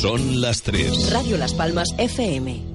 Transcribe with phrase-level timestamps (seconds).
[0.00, 1.12] Son las 3.
[1.12, 2.52] Radio Las Palmas FM.
[2.52, 2.70] Vivo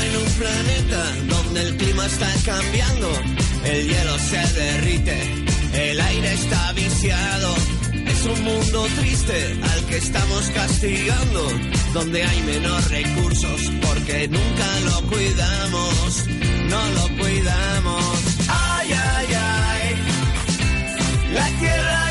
[0.00, 3.10] en un planeta donde el clima está cambiando,
[3.64, 5.18] el hielo se derrite,
[5.74, 7.79] el aire está viciado.
[8.20, 11.48] Es un mundo triste al que estamos castigando,
[11.94, 16.26] donde hay menos recursos porque nunca lo cuidamos,
[16.68, 18.04] no lo cuidamos.
[18.46, 19.94] Ay, ay, ay,
[21.32, 22.09] la tierra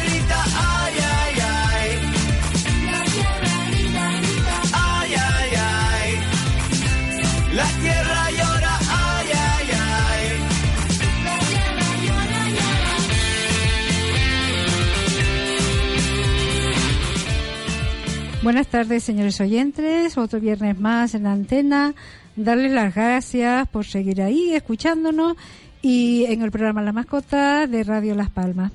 [18.50, 20.17] Buenas tardes, señores oyentes.
[20.17, 21.94] Otro viernes más en la antena.
[22.36, 25.38] Darles las gracias por seguir ahí escuchándonos
[25.83, 28.72] y en el programa La Mascota de Radio Las Palmas.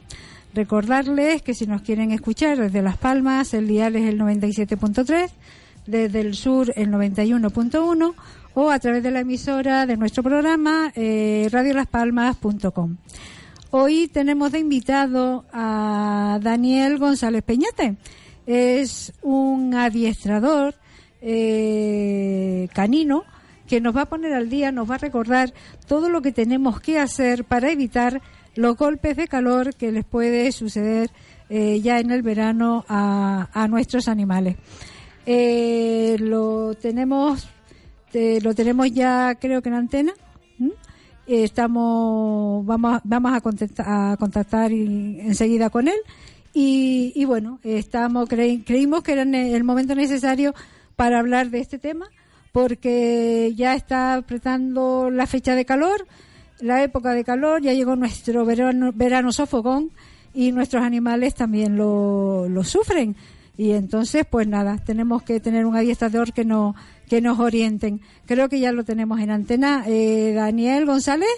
[0.54, 5.30] Recordarles que si nos quieren escuchar desde Las Palmas, el dial es el 97.3,
[5.88, 8.14] desde el sur el 91.1
[8.54, 12.96] o a través de la emisora de nuestro programa eh, radiolaspalmas.com.
[13.72, 17.96] Hoy tenemos de invitado a Daniel González Peñate.
[18.46, 20.74] Es un adiestrador
[21.22, 23.24] eh, canino
[23.66, 25.54] que nos va a poner al día, nos va a recordar
[25.86, 28.20] todo lo que tenemos que hacer para evitar
[28.54, 31.10] los golpes de calor que les puede suceder
[31.48, 34.56] eh, ya en el verano a, a nuestros animales.
[35.26, 37.48] Eh, lo tenemos,
[38.12, 40.12] te- lo tenemos ya creo que en antena.
[41.26, 45.96] estamos vamos vamos a contactar, a contactar enseguida con él
[46.54, 50.54] y, y bueno estamos creí- creímos que era el momento necesario
[50.96, 52.06] para hablar de este tema
[52.52, 56.06] porque ya está apretando la fecha de calor
[56.60, 59.90] la época de calor ya llegó nuestro verano, verano sofocón
[60.32, 63.14] y nuestros animales también lo, lo sufren.
[63.56, 66.74] Y entonces pues nada tenemos que tener un adiestrador que no
[67.08, 68.00] que nos orienten.
[68.26, 69.84] Creo que ya lo tenemos en antena.
[69.86, 71.28] Eh, Daniel González.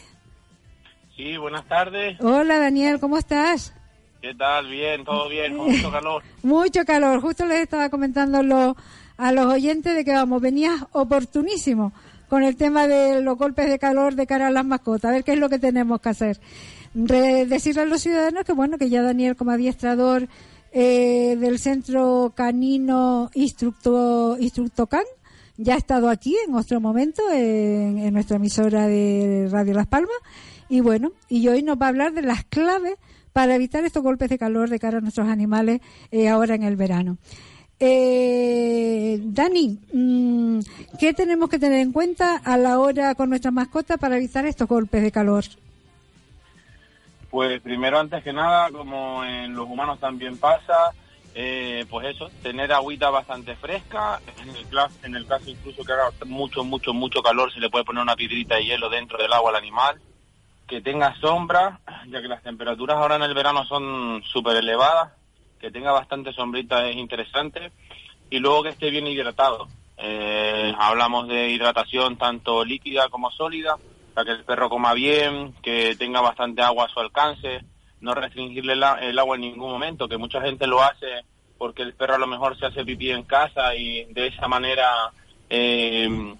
[1.16, 2.18] Sí, buenas tardes.
[2.20, 3.72] hola Daniel cómo estás
[4.20, 4.68] ¿Qué tal?
[4.68, 6.22] Bien, todo bien, con mucho calor.
[6.42, 8.76] mucho calor justo les estaba comentando lo-
[9.16, 11.92] a los oyentes de que vamos venías oportunísimo
[12.28, 15.24] con el tema de los golpes de calor de cara a las mascotas a ver
[15.24, 16.40] qué es lo que tenemos que hacer
[16.94, 20.28] Re- decirle a los ciudadanos que bueno que ya Daniel como adiestrador
[20.72, 25.04] eh, del centro canino instructo instructocan
[25.56, 30.16] ya ha estado aquí en otro momento en, en nuestra emisora de Radio Las Palmas
[30.68, 32.96] y bueno y hoy nos va a hablar de las claves
[33.36, 36.74] para evitar estos golpes de calor de cara a nuestros animales eh, ahora en el
[36.74, 37.18] verano.
[37.78, 40.60] Eh, Dani, mm,
[40.98, 44.66] ¿qué tenemos que tener en cuenta a la hora con nuestra mascota para evitar estos
[44.66, 45.44] golpes de calor?
[47.30, 50.92] Pues primero, antes que nada, como en los humanos también pasa,
[51.34, 54.18] eh, pues eso, tener agüita bastante fresca.
[54.42, 57.68] En el, cla- en el caso incluso que haga mucho, mucho, mucho calor, se le
[57.68, 60.00] puede poner una piedrita de hielo dentro del agua al animal.
[60.66, 65.12] Que tenga sombra, ya que las temperaturas ahora en el verano son súper elevadas.
[65.60, 67.72] Que tenga bastante sombrita es interesante.
[68.30, 69.68] Y luego que esté bien hidratado.
[69.96, 73.76] Eh, hablamos de hidratación tanto líquida como sólida,
[74.14, 77.60] para que el perro coma bien, que tenga bastante agua a su alcance,
[78.00, 81.24] no restringirle el agua en ningún momento, que mucha gente lo hace
[81.58, 84.90] porque el perro a lo mejor se hace pipí en casa y de esa manera,
[85.48, 86.34] eh,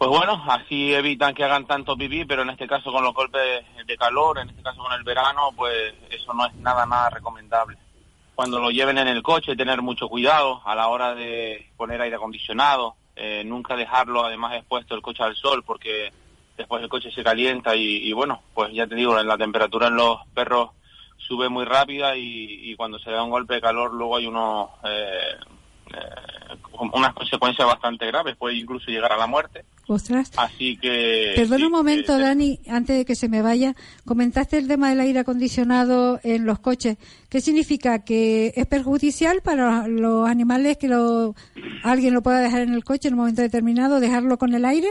[0.00, 3.62] pues bueno, así evitan que hagan tanto pipí, pero en este caso con los golpes
[3.86, 7.76] de calor, en este caso con el verano, pues eso no es nada, nada recomendable
[8.40, 12.16] cuando lo lleven en el coche, tener mucho cuidado a la hora de poner aire
[12.16, 16.10] acondicionado, eh, nunca dejarlo además expuesto el coche al sol porque
[16.56, 20.26] después el coche se calienta y, bueno, pues ya te digo, la temperatura en los
[20.32, 20.70] perros
[21.18, 24.70] sube muy rápida y, y cuando se da un golpe de calor luego hay unos,
[24.84, 25.36] eh,
[25.92, 26.56] eh,
[26.94, 29.66] unas consecuencias bastante graves, puede incluso llegar a la muerte.
[29.92, 30.30] Ostras.
[30.36, 31.32] Así que...
[31.34, 33.74] Perdona sí, un momento, eh, Dani, antes de que se me vaya.
[34.06, 36.96] Comentaste el tema del aire acondicionado en los coches.
[37.28, 38.04] ¿Qué significa?
[38.04, 41.34] ¿Que es perjudicial para los animales que lo,
[41.82, 44.88] alguien lo pueda dejar en el coche en un momento determinado, dejarlo con el aire?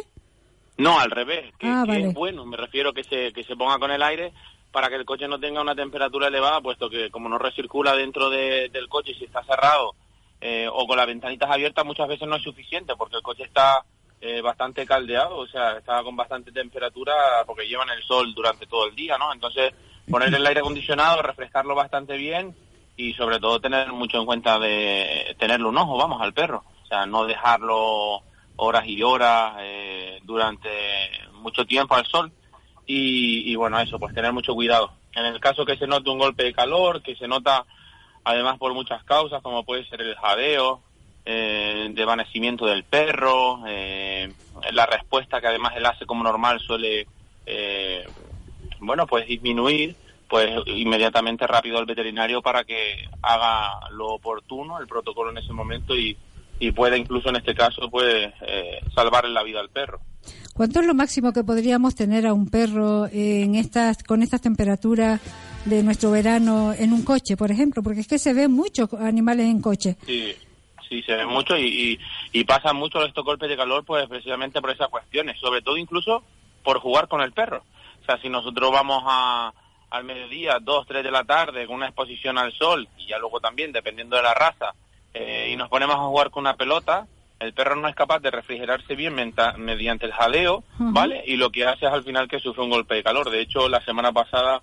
[0.78, 2.08] No, al revés, que, Ah, que vale.
[2.10, 4.34] es bueno, me refiero que se, que se ponga con el aire
[4.72, 8.30] para que el coche no tenga una temperatura elevada, puesto que como no recircula dentro
[8.30, 9.96] de- del coche si está cerrado
[10.42, 13.84] eh, o con las ventanitas abiertas muchas veces no es suficiente porque el coche está
[14.22, 17.14] eh, bastante caldeado, o sea, está con bastante temperatura
[17.46, 19.32] porque llevan el sol durante todo el día, ¿no?
[19.34, 19.74] Entonces
[20.10, 22.56] poner el aire acondicionado, refrescarlo bastante bien
[22.98, 26.86] y sobre todo tener mucho en cuenta de tenerle un ojo, vamos, al perro, o
[26.86, 28.22] sea, no dejarlo
[28.58, 30.70] horas y horas eh, durante
[31.34, 32.32] mucho tiempo al sol
[32.92, 34.92] y bueno, eso, pues tener mucho cuidado.
[35.14, 37.66] En el caso que se note un golpe de calor, que se nota
[38.24, 40.82] además por muchas causas, como puede ser el jadeo,
[41.26, 44.32] eh, desvanecimiento del perro, eh,
[44.72, 47.08] la respuesta que además él hace como normal suele,
[47.46, 48.06] eh,
[48.80, 49.96] bueno, pues disminuir,
[50.30, 55.96] pues inmediatamente rápido al veterinario para que haga lo oportuno, el protocolo en ese momento
[55.96, 56.16] y,
[56.60, 60.00] y pueda incluso en este caso pues eh, salvarle la vida al perro.
[60.54, 65.22] ¿Cuánto es lo máximo que podríamos tener a un perro en estas, con estas temperaturas
[65.64, 67.82] de nuestro verano en un coche, por ejemplo?
[67.82, 69.96] Porque es que se ven muchos animales en coche.
[70.06, 70.36] Sí,
[70.90, 72.00] sí, se ve mucho y, y,
[72.40, 76.24] y pasan mucho estos golpes de calor pues precisamente por esas cuestiones, sobre todo incluso
[76.64, 77.64] por jugar con el perro.
[78.02, 79.54] O sea, si nosotros vamos a,
[79.92, 83.40] al mediodía, dos, tres de la tarde, con una exposición al sol, y ya luego
[83.40, 84.74] también, dependiendo de la raza,
[85.14, 87.08] eh, y nos ponemos a jugar con una pelota,
[87.40, 89.16] el perro no es capaz de refrigerarse bien
[89.58, 90.92] mediante el jadeo, Ujú.
[90.92, 91.24] ¿vale?
[91.26, 93.30] Y lo que hace es al final que sufre un golpe de calor.
[93.30, 94.62] De hecho, la semana pasada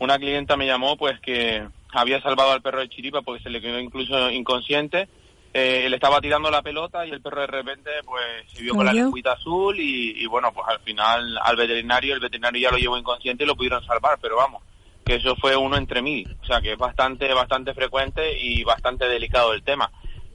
[0.00, 1.62] una clienta me llamó pues que
[1.92, 5.08] había salvado al perro de Chiripa porque se le quedó incluso inconsciente.
[5.52, 8.86] Eh, le estaba tirando la pelota y el perro de repente pues se vio con
[8.86, 12.78] la lengüita azul y, y, bueno pues al final al veterinario, el veterinario ya lo
[12.78, 14.62] llevó inconsciente y lo pudieron salvar, pero vamos,
[15.04, 19.08] que eso fue uno entre mil, o sea que es bastante, bastante frecuente y bastante
[19.08, 19.90] delicado el tema.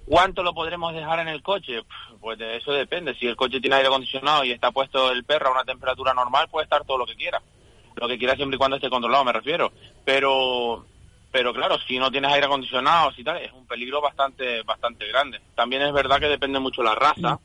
[0.06, 1.82] ¿Cuánto lo podremos dejar en el coche?
[2.20, 3.16] Pues de eso depende.
[3.16, 6.48] Si el coche tiene aire acondicionado y está puesto el perro a una temperatura normal,
[6.50, 7.42] puede estar todo lo que quiera.
[7.96, 9.72] Lo que quiera siempre y cuando esté controlado, me refiero.
[10.04, 10.86] Pero,
[11.36, 15.42] pero claro, si no tienes aire acondicionado y tal, es un peligro bastante, bastante grande.
[15.54, 17.42] También es verdad que depende mucho la raza.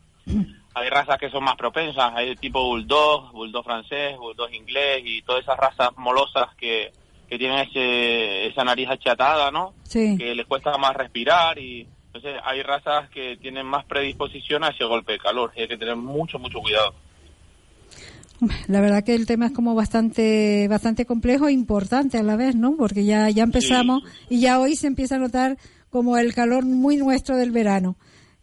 [0.74, 5.42] Hay razas que son más propensas, hay tipo bulldog, bulldog francés, bulldog inglés y todas
[5.42, 6.92] esas razas molosas que,
[7.28, 9.74] que tienen ese, esa nariz achatada, ¿no?
[9.82, 10.16] Sí.
[10.16, 14.84] que les cuesta más respirar y entonces hay razas que tienen más predisposición a ese
[14.84, 16.94] golpe de calor y hay que tener mucho mucho cuidado
[18.68, 22.56] La verdad que el tema es como bastante bastante complejo e importante a la vez,
[22.56, 22.76] ¿no?
[22.76, 25.58] Porque ya ya empezamos y ya hoy se empieza a notar
[25.90, 27.96] como el calor muy nuestro del verano.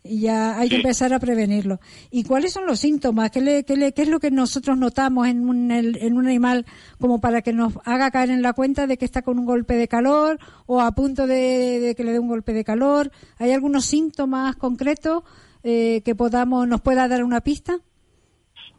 [0.04, 1.82] Y ya hay que empezar a prevenirlo.
[2.12, 3.30] ¿Y cuáles son los síntomas?
[3.30, 6.66] ¿Qué, le, qué, le- qué es lo que nosotros notamos en un, en un animal
[6.98, 9.74] como para que nos haga caer en la cuenta de que está con un golpe
[9.76, 13.12] de calor o a punto de, de que le dé un golpe de calor?
[13.38, 15.24] ¿Hay algunos síntomas concretos
[15.64, 17.80] eh, que podamos nos pueda dar una pista?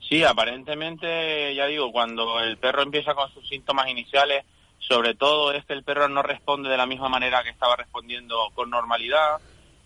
[0.09, 4.45] Sí aparentemente ya digo cuando el perro empieza con sus síntomas iniciales
[4.79, 8.37] sobre todo es que el perro no responde de la misma manera que estaba respondiendo
[8.55, 9.39] con normalidad.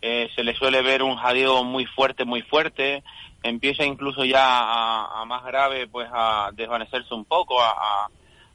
[0.02, 3.02] Eh, se le suele ver un jadeo muy fuerte muy fuerte.
[3.42, 8.08] Empieza incluso ya a, a más grave pues a desvanecerse un poco a, a-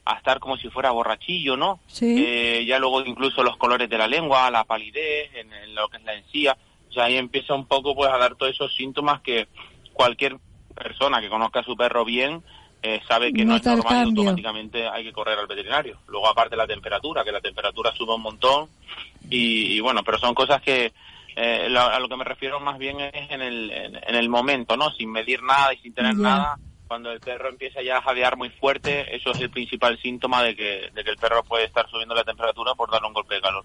[0.04, 2.24] a estar como si fuera borrachillo no Sí.
[2.26, 5.98] Eh, ya luego incluso los colores de la lengua, la palidez, en, en lo que
[5.98, 6.56] es la encía,
[6.88, 9.48] o sea, ahí empieza un poco pues a dar todos esos síntomas que
[9.92, 10.38] cualquier
[10.78, 12.42] persona que conozca a su perro bien
[12.82, 15.98] eh, sabe que no es normal y automáticamente hay que correr al veterinario.
[16.06, 18.68] Luego aparte la temperatura, que la temperatura sube un montón
[19.28, 20.92] y, y bueno, pero son cosas que
[21.36, 24.28] eh, lo- a lo que me refiero más bien es en el, en, en el
[24.28, 24.90] momento, ¿no?
[24.92, 26.56] Sin medir nada y sin tener nada.
[26.86, 30.56] Cuando el perro empieza ya a jadear muy fuerte, eso es el principal síntoma de
[30.56, 33.40] que, de que el perro puede estar subiendo la temperatura por darle un golpe de
[33.42, 33.64] calor.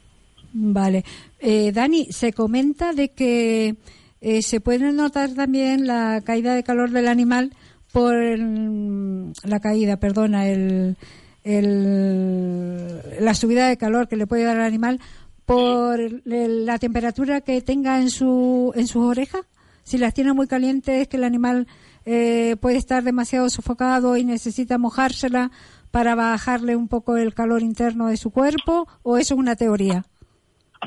[0.52, 1.04] Vale.
[1.40, 3.76] Eh, Dani, se comenta de que
[4.24, 7.54] eh, se puede notar también la caída de calor del animal
[7.92, 10.96] por el- la caída, perdona, el,
[11.44, 15.00] el- la subida de calor que le puede dar al animal
[15.46, 19.42] por la temperatura que tenga en su en sus orejas.
[19.84, 21.68] Si las tiene muy calientes, que el animal
[22.06, 25.52] eh, puede estar demasiado sofocado y necesita mojársela
[25.92, 30.06] para bajarle un poco el calor interno de su cuerpo, o eso es una teoría.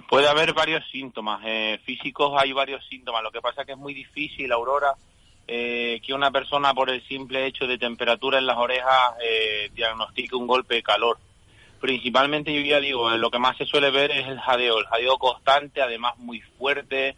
[0.09, 1.41] Puede haber varios síntomas.
[1.45, 3.23] eh, físicos hay varios síntomas.
[3.23, 4.95] Lo que pasa es que es muy difícil, Aurora,
[5.47, 10.37] eh, que una persona por el simple hecho de temperatura en las orejas eh, diagnostique
[10.37, 11.19] un golpe de calor.
[11.81, 15.19] Principalmente, yo ya digo, lo que más se suele ver es el jadeo, el jadeo
[15.19, 17.17] constante, además muy fuerte,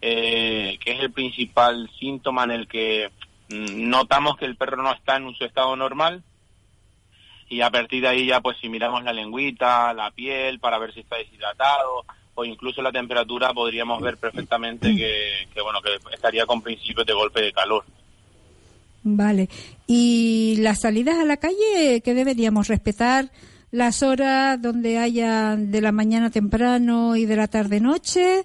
[0.00, 3.10] que es el principal síntoma en el que
[3.50, 6.22] mm, notamos que el perro no está en su estado normal
[7.48, 10.94] y a partir de ahí ya pues si miramos la lengüita, la piel para ver
[10.94, 16.46] si está deshidratado o incluso la temperatura podríamos ver perfectamente que, que bueno que estaría
[16.46, 17.84] con principios de golpe de calor.
[19.02, 19.48] Vale.
[19.86, 23.30] ¿Y las salidas a la calle qué deberíamos respetar?
[23.70, 28.44] ¿Las horas donde haya de la mañana temprano y de la tarde noche?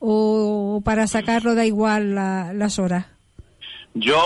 [0.00, 3.06] ¿O para sacarlo da igual la- las horas?
[3.94, 4.20] Yo,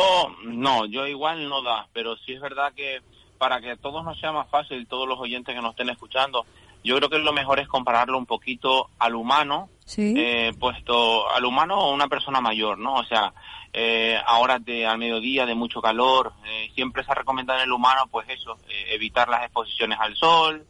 [0.44, 3.00] no, yo igual no da, pero sí es verdad que
[3.36, 6.44] para que a todos nos sea más fácil, todos los oyentes que nos estén escuchando,
[6.88, 10.14] yo creo que lo mejor es compararlo un poquito al humano, Sí.
[10.16, 12.95] eh, puesto al humano o una persona mayor, ¿no?
[12.95, 13.33] O sea,
[13.73, 18.07] eh, ahora de, al mediodía de mucho calor, eh, siempre se recomienda en el humano,
[18.11, 20.66] pues eso, eh, evitar las exposiciones al sol,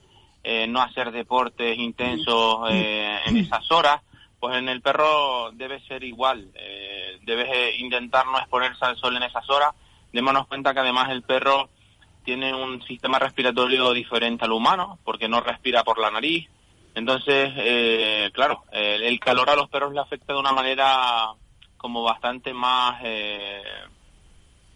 [0.68, 4.00] no hacer deportes intensos eh, en esas horas,
[4.40, 6.50] pues en el perro debe ser igual,
[7.22, 9.74] debes intentar no exponerse al sol en esas horas,
[10.10, 11.68] démonos cuenta que además el perro
[12.28, 16.46] tiene un sistema respiratorio diferente al humano, porque no respira por la nariz,
[16.94, 21.28] entonces, eh, claro, el calor a los perros le afecta de una manera
[21.78, 23.62] como bastante más eh,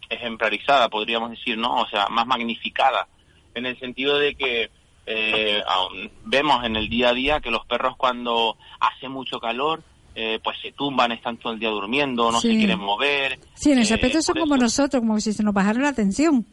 [0.09, 1.81] ejemplarizada, podríamos decir, ¿no?
[1.81, 3.07] O sea, más magnificada,
[3.53, 4.71] en el sentido de que
[5.05, 9.83] eh, aún vemos en el día a día que los perros cuando hace mucho calor,
[10.15, 12.51] eh, pues se tumban, están todo el día durmiendo, no Sí.
[12.53, 13.37] se quieren mover.
[13.53, 15.93] Sí, en ese eh, aspecto son como eso- nosotros, como si se nos bajara la
[15.93, 16.45] tensión.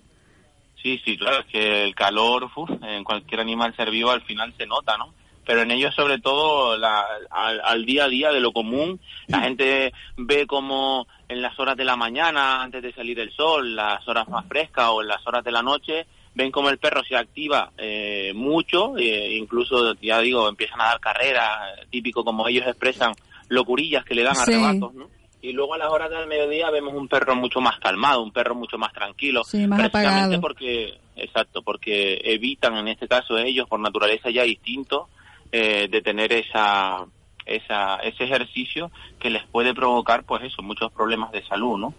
[0.83, 4.55] Sí, sí, claro, es que el calor uf, en cualquier animal ser vivo al final
[4.57, 5.13] se nota, ¿no?
[5.45, 9.41] Pero en ellos sobre todo la- al, al día a día de lo común, la
[9.41, 14.07] gente ve como en las horas de la mañana, antes de salir el sol, las
[14.09, 17.17] horas más frescas o en las horas de la noche, ven como el perro se
[17.17, 22.67] activa eh, mucho, eh, incluso, ya digo, empiezan a dar carreras, eh, típico como ellos
[22.67, 23.13] expresan,
[23.49, 24.43] locurillas que le dan Sí.
[24.43, 25.11] arrebatos, ¿no?
[25.43, 28.55] Y luego a las horas del mediodía vemos un perro mucho más calmado, un perro
[28.55, 29.43] mucho más tranquilo.
[29.45, 30.41] Sí, más precisamente apagado.
[30.41, 35.09] porque, exacto, porque evitan en este caso ellos por naturaleza ya distinto
[35.51, 37.07] eh, de tener esa,
[37.47, 41.95] esa, ese ejercicio que les puede provocar, pues eso, muchos problemas de salud, ¿no?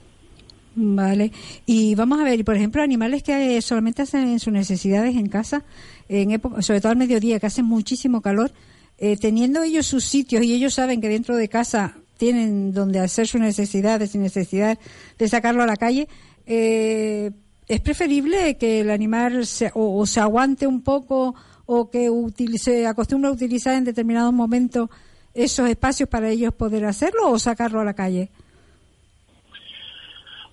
[0.73, 1.31] Vale.
[1.65, 5.27] Y vamos a ver, y por ejemplo, animales que eh, solamente hacen sus necesidades en
[5.27, 5.65] casa,
[6.07, 8.51] en época, sobre todo al mediodía, que hace muchísimo calor,
[8.97, 13.25] eh, teniendo ellos sus sitios y ellos saben que dentro de casa tienen donde hacer
[13.25, 14.77] sus necesidades sin necesidad
[15.17, 16.07] de sacarlo a la calle,
[16.45, 17.31] eh,
[17.67, 21.33] es preferible que el animal se, o, se aguante un poco
[21.65, 24.87] o que utilice, acostumbre a utilizar en determinados momentos
[25.33, 28.29] esos espacios para ellos poder hacerlo o sacarlo a la calle.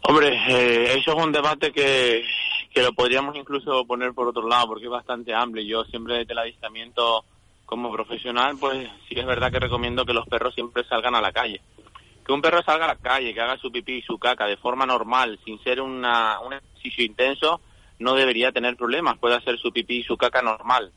[0.09, 2.25] Hombre, eh, eso es un debate que,
[2.73, 5.63] que lo podríamos incluso poner por otro lado, porque es bastante amplio.
[5.67, 7.27] Yo siempre desde el avistamiento
[7.69, 11.33] como profesional, pues sí es verdad que recomiendo que los perros siempre salgan a la
[11.33, 11.61] calle.
[12.25, 14.57] Que un perro salga a la calle, que haga su pipí y su caca de
[14.57, 17.61] forma normal, sin ser una, un ejercicio intenso,
[17.99, 20.91] no debería tener problemas, puede hacer su pipí y su caca normal.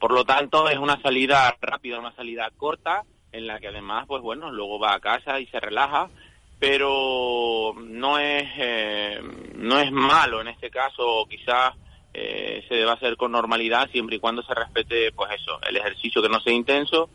[0.00, 4.22] Por lo tanto, es una salida rápida, una salida corta, en la que además, pues
[4.22, 6.10] bueno, luego va a casa y se relaja,
[6.58, 9.20] pero no es eh,
[9.54, 11.74] no es malo en este caso, quizás
[12.22, 16.20] eh, se debe hacer con normalidad siempre y cuando se respete, pues eso, el ejercicio
[16.22, 17.08] que no sea intenso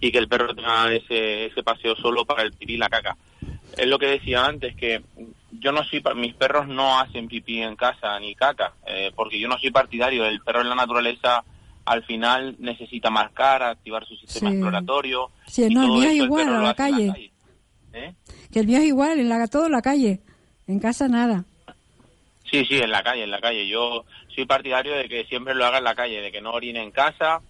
[0.00, 3.16] y que el perro tenga ese, ese paseo solo para el pipí y la caca.
[3.76, 5.02] Es lo que decía antes, que
[5.52, 9.48] yo no soy, mis perros no hacen pipí en casa ni caca, eh, porque yo
[9.48, 11.42] no soy partidario, el perro en la naturaleza
[11.86, 14.56] al final necesita marcar, activar su sistema Sí.
[14.56, 15.30] exploratorio.
[15.46, 17.32] Sí, y no, el mío es igual, a la calle.
[17.92, 18.14] ¿Eh?
[18.52, 20.20] Que el mío es igual, en la, todo en la calle.
[20.68, 21.44] En casa nada.
[22.48, 23.66] Sí, sí, en la calle, en la calle.
[23.66, 26.82] Yo soy partidario de que siempre lo haga en la calle, de que no orine
[26.82, 27.40] en casa,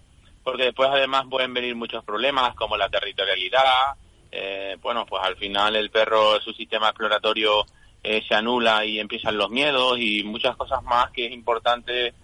[0.43, 3.95] porque después además pueden venir muchos problemas como la territorialidad.
[4.33, 7.67] eh, bueno, pues al final el perro, su sistema exploratorio
[8.03, 12.15] eh, se anula y empiezan los miedos y muchas cosas más que es importante,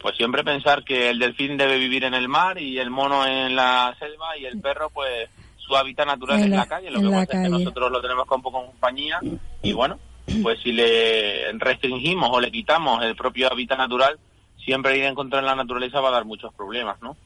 [0.00, 3.56] pues siempre pensar que el delfín debe vivir en el mar y el mono en
[3.56, 6.88] la selva y el perro, pues su hábitat natural En es la- calle.
[6.90, 9.18] Lo que pasa es que nosotros lo tenemos con poco compañía
[9.62, 9.98] y bueno,
[10.42, 14.18] pues si le restringimos o le quitamos el propio hábitat natural,
[14.64, 17.16] siempre ir a encontrar en la naturaleza va a dar muchos problemas, ¿no?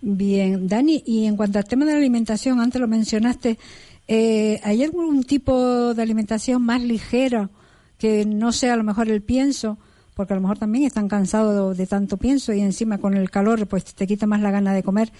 [0.00, 3.58] Bien, Dani, y en cuanto al tema de la alimentación, antes lo mencionaste,
[4.06, 7.50] eh, ¿hay algún tipo de alimentación más ligera
[7.98, 9.76] que no sea a lo mejor el pienso?
[10.14, 13.66] Porque a lo mejor también están cansados de tanto pienso y encima con el calor
[13.66, 15.10] pues te quita más la gana de comer,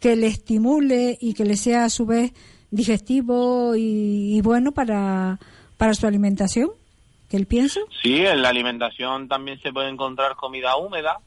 [0.00, 2.32] que le estimule y que le sea a su vez
[2.70, 5.38] digestivo y bueno para,
[5.76, 6.70] para su alimentación,
[7.30, 7.80] que el pienso.
[8.02, 11.18] Sí, en la alimentación también se puede encontrar comida húmeda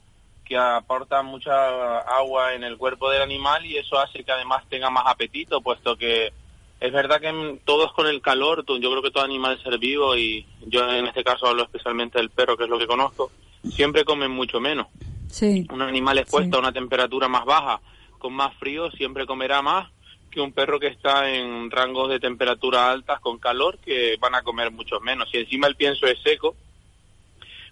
[0.46, 4.89] que aporta mucha agua en el cuerpo del animal y eso hace que además tenga
[4.89, 6.34] más apetito, puesto que
[6.79, 10.46] es verdad que todos con el calor, yo creo que todo animal ser vivo y
[10.65, 13.32] yo en este caso hablo especialmente del perro, que es lo que conozco,
[13.70, 14.88] siempre comen mucho menos.
[15.27, 15.68] Sí.
[15.72, 16.56] Un animal expuesto Sí.
[16.58, 17.79] a una temperatura más baja,
[18.18, 19.91] con más frío, siempre comerá más
[20.29, 24.41] que un perro que está en rangos de temperatura altas con calor, que van a
[24.41, 25.29] comer mucho menos.
[25.29, 26.55] Si encima el pienso es seco,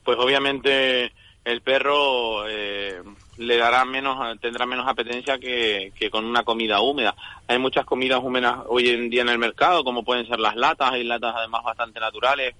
[0.03, 1.11] pues obviamente
[1.45, 3.01] el perro eh,
[3.37, 7.15] le dará menos, tendrá menos apetencia que, que con una comida húmeda.
[7.47, 10.91] Hay muchas comidas húmedas hoy en día en el mercado, como pueden ser las latas,
[10.91, 12.55] hay latas además bastante naturales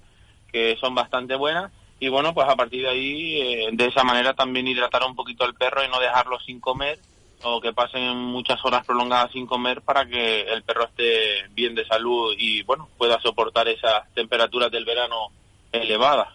[0.50, 1.70] que son bastante buenas.
[2.00, 5.44] Y bueno, pues a partir de ahí, eh, de esa manera también hidratar un poquito
[5.44, 6.98] al perro y no dejarlo sin comer
[7.42, 11.86] o que pasen muchas horas prolongadas sin comer para que el perro esté bien de
[11.86, 15.28] salud y bueno, pueda soportar esas temperaturas del verano
[15.72, 16.28] elevadas.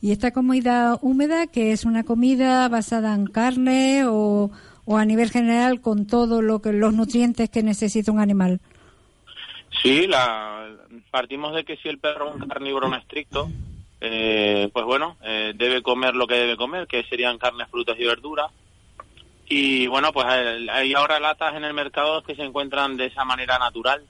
[0.00, 4.50] ¿Y esta comida húmeda, que es una comida basada en carne o,
[4.84, 8.60] o a nivel general con todo lo que los nutrientes que necesita un animal?
[9.82, 10.66] Sí, la,
[11.10, 13.48] partimos de que si el perro es un carnívoro no estricto,
[14.00, 18.04] eh, pues bueno, eh, debe comer lo que debe comer, que serían carnes, frutas y
[18.04, 18.50] verduras.
[19.48, 23.58] Y bueno, pues hay ahora latas en el mercado que se encuentran de esa manera
[23.58, 24.04] natural.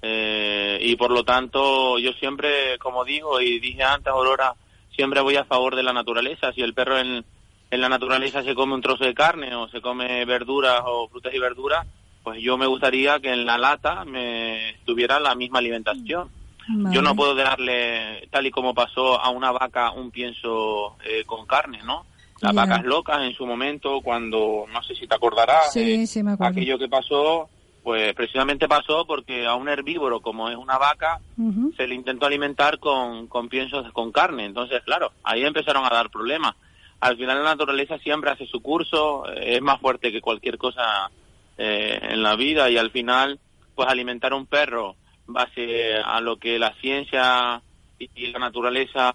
[0.00, 4.54] Eh, y por lo tanto, yo siempre, como digo y dije antes, Aurora,
[4.94, 6.52] siempre voy a favor de la naturaleza.
[6.52, 7.24] Si el perro en,
[7.70, 11.34] en la naturaleza se come un trozo de carne o se come verduras o frutas
[11.34, 11.86] y verduras,
[12.22, 16.30] pues yo me gustaría que en la lata me tuviera la misma alimentación.
[16.90, 21.46] Yo no puedo darle, tal y como pasó a una vaca, un pienso eh, con
[21.46, 22.04] carne, ¿no?
[22.40, 26.22] Las vacas locas en su momento, cuando, no sé si te acordarás, Sí, eh, sí,
[26.22, 26.52] me acuerdo.
[26.52, 27.48] aquello que pasó,
[27.82, 31.20] pues precisamente pasó porque a un herbívoro como es una vaca,
[31.76, 34.44] se le intentó alimentar con, con piensos con carne.
[34.44, 36.54] Entonces, claro, ahí empezaron a dar problemas.
[37.00, 41.10] Al final la naturaleza siempre hace su curso, eh, es más fuerte que cualquier cosa
[41.56, 43.38] eh, en la vida y al final,
[43.74, 47.62] pues alimentar a un perro base a lo que la ciencia
[47.98, 49.10] y, la naturaleza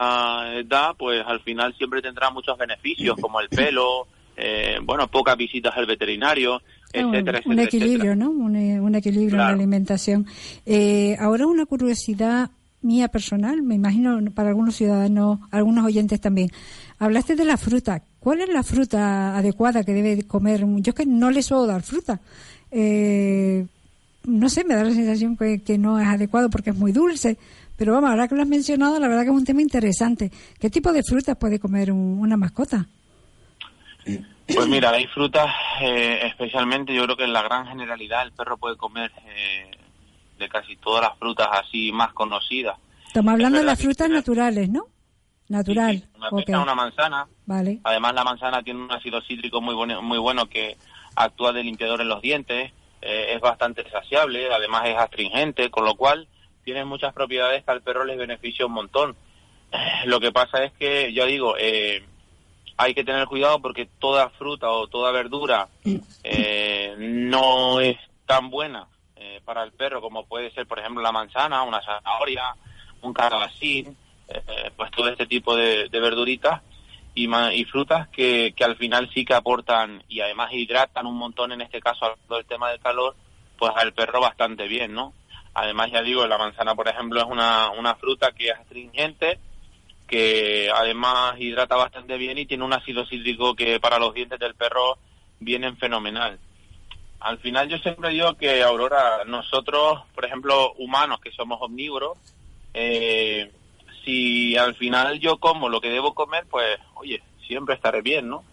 [0.66, 5.74] da, pues al final siempre tendrá muchos beneficios como el pelo, eh, bueno, pocas visitas
[5.76, 6.62] al veterinario,
[6.96, 8.16] Ah, un- etcétera, un, etcétera, equilibrio, etcétera.
[8.16, 8.30] ¿no?
[8.32, 10.28] Un, eh, un equilibrio en la alimentación.
[10.66, 12.50] Eh, ahora una curiosidad
[12.82, 16.50] mía personal, me imagino para algunos ciudadanos, algunos oyentes también.
[17.00, 18.04] Hablaste de la fruta.
[18.20, 20.66] ¿Cuál es la fruta adecuada que debe comer?
[20.82, 22.20] Yo es que no le suelo dar fruta.
[22.72, 23.66] Eh,
[24.26, 27.38] no sé, me da la sensación que, que no es adecuado porque es muy dulce.
[27.84, 30.32] Pero vamos, ahora que lo has mencionado, la verdad que es un tema interesante.
[30.58, 32.88] ¿Qué tipo de frutas puede comer un- una mascota?
[34.06, 35.48] Pues mira, hay frutas,
[35.82, 39.70] eh, especialmente yo creo que en la gran generalidad el perro puede comer eh,
[40.40, 42.78] de casi todas las frutas así más conocidas.
[43.08, 44.86] Estamos hablando de las frutas naturales, ¿no?
[45.50, 45.98] Natural.
[45.98, 46.08] Sí,
[46.46, 47.28] sí, una manzana.
[47.46, 47.82] Vale.
[47.84, 50.78] Además la manzana tiene un ácido cítrico muy bueno, muy bueno que
[51.18, 55.96] actúa de limpiador en los dientes, eh, es bastante saciable, además es astringente, con lo
[55.96, 56.30] cual
[56.64, 59.16] tiene muchas propiedades que al perro les beneficia un montón.
[60.06, 62.04] Lo que pasa es que, yo digo, eh,
[62.78, 65.68] hay que tener cuidado porque toda fruta o toda verdura
[66.24, 71.12] eh, no es tan buena eh, para el perro como puede ser, por ejemplo, la
[71.12, 72.56] manzana, una zanahoria,
[73.02, 73.98] un calabacín,
[74.76, 76.62] pues todo este tipo de, verduritas
[77.14, 77.28] y,
[77.66, 82.06] frutas que, al final sí que aportan y además hidratan un montón, en este caso,
[82.06, 83.16] hablando del tema del calor,
[83.60, 85.14] pues al perro bastante bien, ¿no?
[85.54, 89.40] Además, ya digo, la manzana, por ejemplo, es una, una fruta que es astringente,
[90.08, 94.56] que además hidrata bastante bien y tiene un ácido cítrico que para los dientes del
[94.56, 94.98] perro
[95.40, 96.40] vienen fenomenal.
[97.20, 102.18] Al final yo siempre digo que, Aurora, nosotros, por ejemplo, humanos que somos omnívoros,
[102.74, 103.52] eh,
[104.04, 108.44] si al final yo como lo que debo comer, pues, oye, siempre estaré bien, ¿no?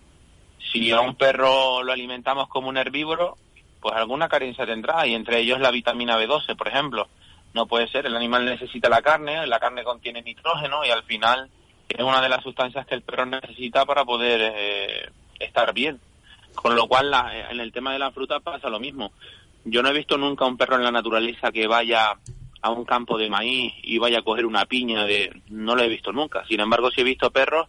[0.72, 3.36] Si a un perro lo alimentamos como un herbívoro,
[3.80, 7.08] pues alguna carencia tendrá, y entre ellos la vitamina B12, por ejemplo.
[7.52, 11.50] No puede ser, el animal necesita la carne, la carne contiene nitrógeno y al final
[11.88, 16.00] es una de las sustancias que el perro necesita para poder eh, estar bien.
[16.54, 17.12] Con lo cual,
[17.50, 19.12] en el tema de la fruta pasa lo mismo.
[19.64, 22.12] Yo no he visto nunca un perro en la naturaleza que vaya
[22.62, 25.42] a un campo de maíz y vaya a coger una piña de...
[25.48, 26.44] No lo he visto nunca.
[26.46, 27.68] Sin embargo, sí he visto perros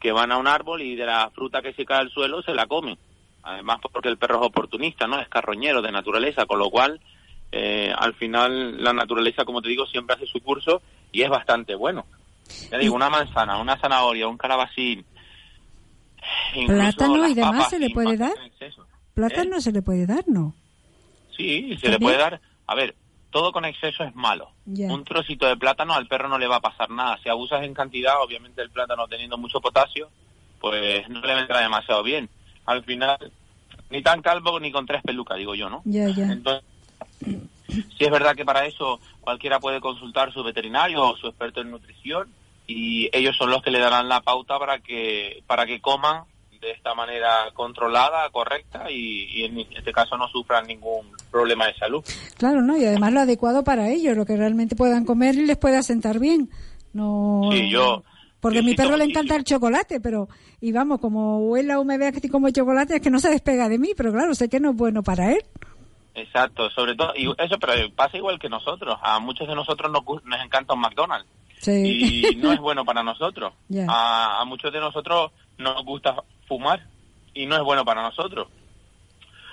[0.00, 2.54] que van a un árbol y de la fruta que se cae al suelo se
[2.54, 2.98] la comen.
[3.42, 5.20] Además, porque el perro es oportunista, ¿no?
[5.20, 7.00] Es carroñero de naturaleza, con lo cual,
[7.50, 11.74] eh, al final, la naturaleza, como te digo, siempre hace su curso y es bastante
[11.74, 12.06] bueno.
[12.70, 15.04] Ya digo, una manzana, una zanahoria, un calabacín.
[16.66, 18.32] Plátano y demás se le puede dar.
[18.44, 18.86] exceso.
[19.14, 20.54] Plátano se le puede dar, ¿no?
[21.36, 21.92] Sí, se ¿También?
[21.92, 22.40] le puede dar.
[22.66, 22.94] A ver,
[23.30, 24.50] todo con exceso es malo.
[24.66, 27.18] Un trocito de plátano al perro no le va a pasar nada.
[27.22, 30.10] Si abusas en cantidad, obviamente el plátano teniendo mucho potasio,
[30.60, 32.28] pues no le vendrá demasiado bien.
[32.66, 33.18] Al final,
[33.90, 35.82] ni tan calvo ni con tres pelucas, digo yo, ¿no?
[35.84, 36.32] Ya, ya.
[36.32, 36.64] Entonces,
[37.68, 41.70] Sí es verdad que para eso cualquiera puede consultar su veterinario o su experto en
[41.70, 42.28] nutrición
[42.66, 46.24] y ellos son los que le darán la pauta para que para que coman
[46.60, 51.74] de esta manera controlada, correcta y, y en este caso no sufran ningún problema de
[51.76, 52.04] salud.
[52.36, 52.76] Claro, ¿no?
[52.76, 56.18] Y además lo adecuado para ellos, lo que realmente puedan comer y les pueda sentar
[56.18, 56.50] bien.
[56.92, 58.04] No, Sí, yo-
[58.42, 60.28] Porque a mi perro le encanta el chocolate, pero,
[60.60, 63.30] y vamos, como huela o me vea que estoy como chocolate, es que no se
[63.30, 65.42] despega de mí, pero claro, sé que no es bueno para él.
[66.16, 70.02] Exacto, sobre todo, y eso pero pasa igual que nosotros, a muchos de nosotros nos,
[70.24, 71.28] nos encanta un McDonald's
[71.60, 72.26] Sí.
[72.32, 73.52] y no es bueno para nosotros.
[73.88, 76.16] A, a muchos de nosotros nos gusta
[76.48, 76.84] fumar
[77.34, 78.48] y no es bueno para nosotros.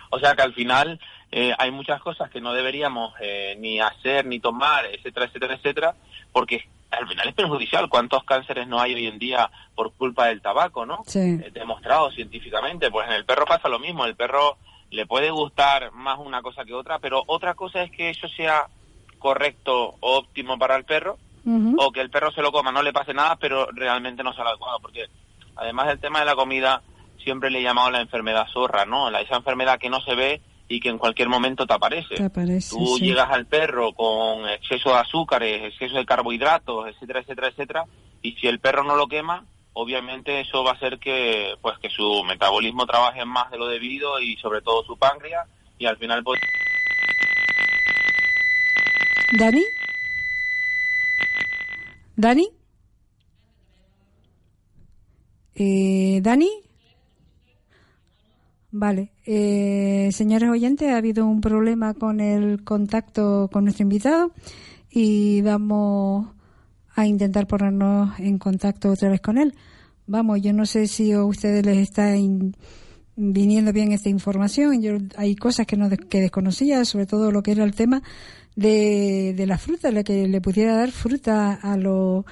[0.09, 0.99] O sea que al final
[1.31, 5.95] eh, hay muchas cosas que no deberíamos eh, ni hacer, ni tomar, etcétera, etcétera, etcétera,
[6.31, 7.89] porque al final es perjudicial.
[7.89, 11.03] ¿Cuántos cánceres no hay hoy en día por culpa del tabaco, no?
[11.05, 11.19] Sí.
[11.19, 12.91] Eh, demostrado científicamente.
[12.91, 14.05] Pues en el perro pasa lo mismo.
[14.05, 14.57] El perro
[14.89, 18.67] le puede gustar más una cosa que otra, pero otra cosa es que eso sea
[19.19, 21.17] correcto o óptimo para el perro
[21.77, 24.43] o que el perro se lo coma, no le pase nada, pero realmente no sea
[24.43, 25.07] lo adecuado, porque
[25.55, 26.83] además del tema de la comida,
[27.23, 29.09] siempre le he llamado la enfermedad zorra, ¿no?
[29.09, 32.15] La, esa enfermedad que no se ve y que en cualquier momento te aparece.
[32.15, 33.07] Te aparece, Tú sí.
[33.07, 37.85] llegas al perro con exceso de azúcares, exceso de carbohidratos, etcétera, etcétera, etcétera,
[38.21, 41.89] y si el perro no lo quema, obviamente eso va a hacer que, pues, que
[41.89, 45.47] su metabolismo trabaje más de lo debido y sobre todo su páncreas,
[45.79, 46.39] y al final pues
[49.37, 49.63] ¿Dani?
[52.15, 52.49] ¿Dani?
[55.55, 56.49] Eh, ¿Dani?
[58.71, 59.11] Vale.
[59.25, 64.31] Eh, señores oyentes, ha habido un problema con el contacto con nuestro invitado
[64.91, 66.27] y vamos
[66.95, 69.55] a intentar ponernos en contacto otra vez con él.
[70.05, 72.55] Vamos, yo no sé si a ustedes les está in-
[73.15, 74.81] viniendo bien esta información.
[74.81, 78.03] Yo, hay cosas que, no, que desconocía, sobre todo lo que era el tema
[78.55, 82.25] de, de la fruta, la que le pudiera dar fruta a los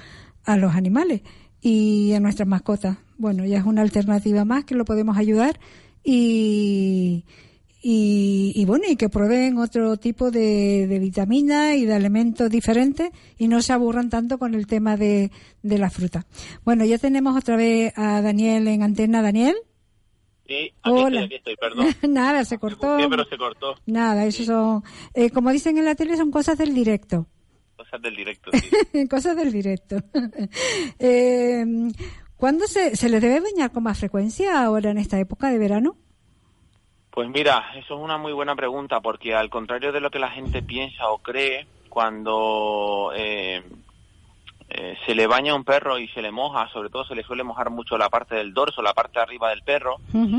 [0.74, 1.22] animales
[1.60, 2.98] y a nuestras mascotas.
[3.16, 5.58] Bueno, ya es una alternativa más que lo podemos ayudar
[6.04, 7.24] y,
[7.82, 13.10] y, y bueno, y que prueben otro tipo de, de vitaminas y de alimentos diferentes
[13.38, 15.30] y no se aburran tanto con el tema de,
[15.62, 16.26] de la fruta.
[16.64, 19.22] Bueno, ya tenemos otra vez a Daniel en antena.
[19.22, 19.54] Daniel.
[20.46, 21.20] sí, aquí Hola.
[21.22, 21.86] estoy, aquí estoy, perdón.
[22.12, 22.94] Nada, se cortó.
[22.94, 23.74] Busqué, pero se cortó.
[23.86, 24.82] Nada, eso son,
[25.14, 27.26] eh, como dicen en la tele, son cosas del directo.
[27.76, 28.50] Cosas del directo,
[28.92, 29.06] sí.
[29.08, 29.96] cosas del directo.
[30.98, 31.64] eh,
[32.38, 35.96] ¿Cuándo se, se les debe bañar con más frecuencia ahora en esta época de verano?
[37.10, 40.30] Pues mira, eso es una muy buena pregunta, porque al contrario de lo que la
[40.30, 43.60] gente piensa o cree, cuando eh,
[44.68, 47.42] eh, se le baña un perro y se le moja, sobre todo se le suele
[47.42, 49.96] mojar mucho la parte del dorso, la parte de arriba del perro,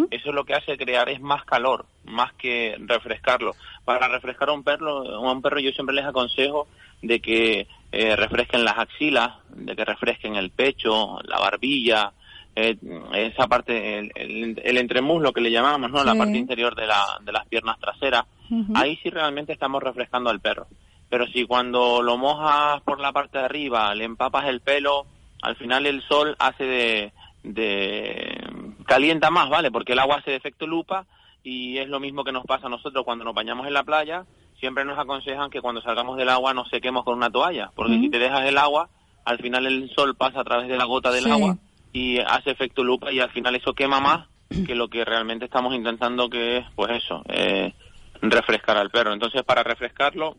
[0.09, 3.55] eso lo que hace crear es más calor, más que refrescarlo.
[3.83, 6.67] Para refrescar a un perro, a un perro yo siempre les aconsejo
[7.01, 12.13] de que eh, refresquen las axilas, de que refresquen el pecho, la barbilla,
[12.55, 12.77] eh,
[13.13, 16.03] esa parte, el, el, el entremuslo que le llamamos, ¿no?
[16.03, 18.25] La parte interior de, la, de las piernas traseras.
[18.73, 20.67] Ahí sí realmente estamos refrescando al perro.
[21.09, 25.05] Pero si cuando lo mojas por la parte de arriba, le empapas el pelo,
[25.41, 28.47] al final el sol hace de, de
[28.85, 29.71] calienta más, ¿vale?
[29.71, 31.05] Porque el agua hace de efecto lupa
[31.43, 34.25] y es lo mismo que nos pasa a nosotros cuando nos bañamos en la playa.
[34.59, 38.09] Siempre nos aconsejan que cuando salgamos del agua nos sequemos con una toalla, porque si
[38.09, 38.89] te dejas el agua,
[39.25, 41.31] al final el sol pasa a través de la gota del Sí.
[41.31, 41.57] agua
[41.93, 44.27] y hace efecto lupa y al final eso quema más
[44.65, 47.73] que lo que realmente estamos intentando que es, pues eso, eh,
[48.21, 49.13] refrescar al perro.
[49.13, 50.35] Entonces, para refrescarlo,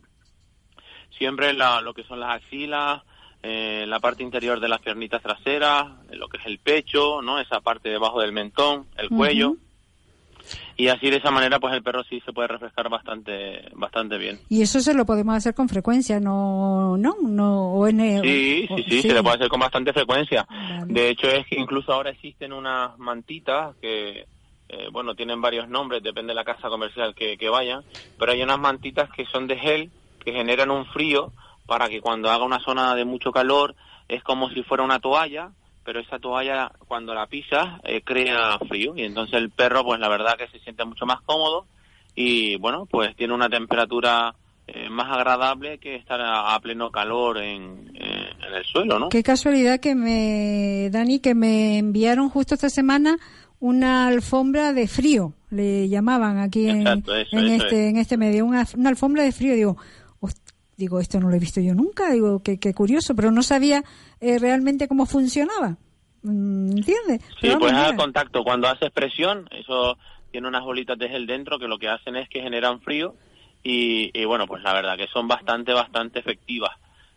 [1.17, 3.01] siempre la- lo que son las axilas,
[3.43, 7.39] eh, la parte interior de las piernitas traseras, lo que es el pecho, ¿no?
[7.39, 9.55] Esa parte debajo del mentón, el cuello.
[10.77, 14.39] Y así de esa manera, pues el perro sí se puede refrescar bastante, bastante bien.
[14.49, 18.67] Y eso se lo podemos hacer con frecuencia, no, no, no, o en el- Sí,
[18.69, 20.45] o- sí, sí, se le puede hacer con bastante frecuencia.
[20.49, 20.85] Vale.
[20.93, 24.25] De hecho, es que incluso ahora existen unas mantitas que,
[24.69, 27.83] eh, bueno, tienen varios nombres, depende de la casa comercial que, que vayan,
[28.17, 29.91] pero hay unas mantitas que son de gel,
[30.23, 31.33] que generan un frío
[31.65, 33.75] para que cuando haga una zona de mucho calor
[34.07, 35.51] es como si fuera una toalla,
[35.83, 40.09] pero esa toalla cuando la pisas eh, crea frío y entonces el perro, pues la
[40.09, 41.65] verdad que se siente mucho más cómodo
[42.15, 44.35] y bueno, pues tiene una temperatura
[44.67, 49.09] eh, más agradable que estar a, a pleno calor en, eh, en el suelo, ¿no?
[49.09, 53.17] Qué casualidad que me, Dani, que me enviaron justo esta semana
[53.59, 57.89] una alfombra de frío, le llamaban aquí en, Exacto, eso, en eso este, es.
[57.91, 59.53] en este medio, una, una alfombra de frío.
[59.53, 60.00] Digo, "Host-
[60.81, 63.83] digo, esto no lo he visto yo nunca, digo, qué, qué curioso, pero no sabía
[64.19, 65.77] eh, realmente cómo funcionaba.
[66.23, 67.21] Mm, ¿Entiendes?
[67.29, 68.43] Sí, Pero pues al contacto.
[68.43, 69.97] Cuando haces presión, eso
[70.31, 73.15] tiene unas bolitas de gel dentro que lo que hacen es que generan frío
[73.63, 76.71] y, y bueno, pues la verdad que son bastante, bastante efectivas.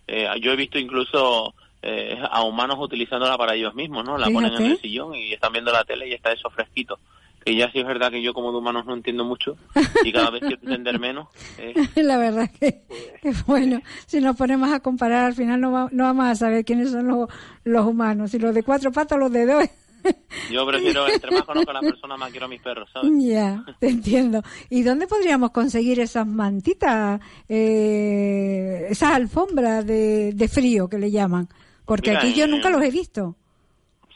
[0.06, 4.18] Eh, yo he visto incluso eh, a humanos utilizándola para ellos mismos, ¿no?
[4.18, 6.98] La ponen en el sillón y están viendo la tele y está eso fresquito.
[7.44, 9.56] Que ya sí es verdad que yo como de humanos no entiendo mucho
[10.02, 11.28] y cada vez quiero entender menos.
[11.58, 12.82] eh, La verdad que,
[13.20, 16.64] que bueno, si nos ponemos a comparar al final no, va- no vamos a saber
[16.64, 17.28] quiénes son los,
[17.64, 19.64] los humanos, si los de cuatro patas o los de dos.
[20.50, 23.10] yo prefiero, entre más conozco a la persona, más quiero a mis perros, ¿sabes?
[23.20, 24.42] Ya, te entiendo.
[24.70, 31.48] ¿Y dónde podríamos conseguir esas mantitas, eh, esas alfombras de, de frío que le llaman?
[31.84, 33.36] Porque Mira, aquí yo eh, nunca los he visto.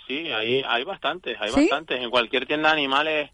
[0.08, 1.60] Sí, hay, hay bastantes, hay ¿Sí?
[1.60, 2.00] bastantes.
[2.02, 3.30] En cualquier tienda de animales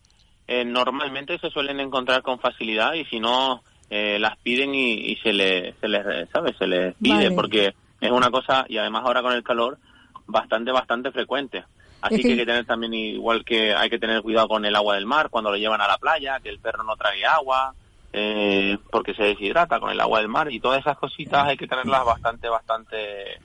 [0.49, 5.17] eh, normalmente se suelen encontrar con facilidad y si no, eh, las piden y, y
[5.23, 6.57] se les, se les, ¿sabes?
[6.59, 7.31] Se les pide Vale.
[7.31, 9.79] porque es una cosa, y además ahora con el calor,
[10.27, 11.65] bastante, bastante frecuente.
[12.03, 12.23] Así que...
[12.23, 15.07] que- hay que tener también, igual que hay que tener cuidado con el agua del
[15.07, 17.73] mar cuando lo llevan a la playa, que el perro no trague agua,
[18.13, 21.67] eh, porque se deshidrata con el agua del mar y todas esas cositas hay que
[21.67, 23.41] tenerlas bastante, bastante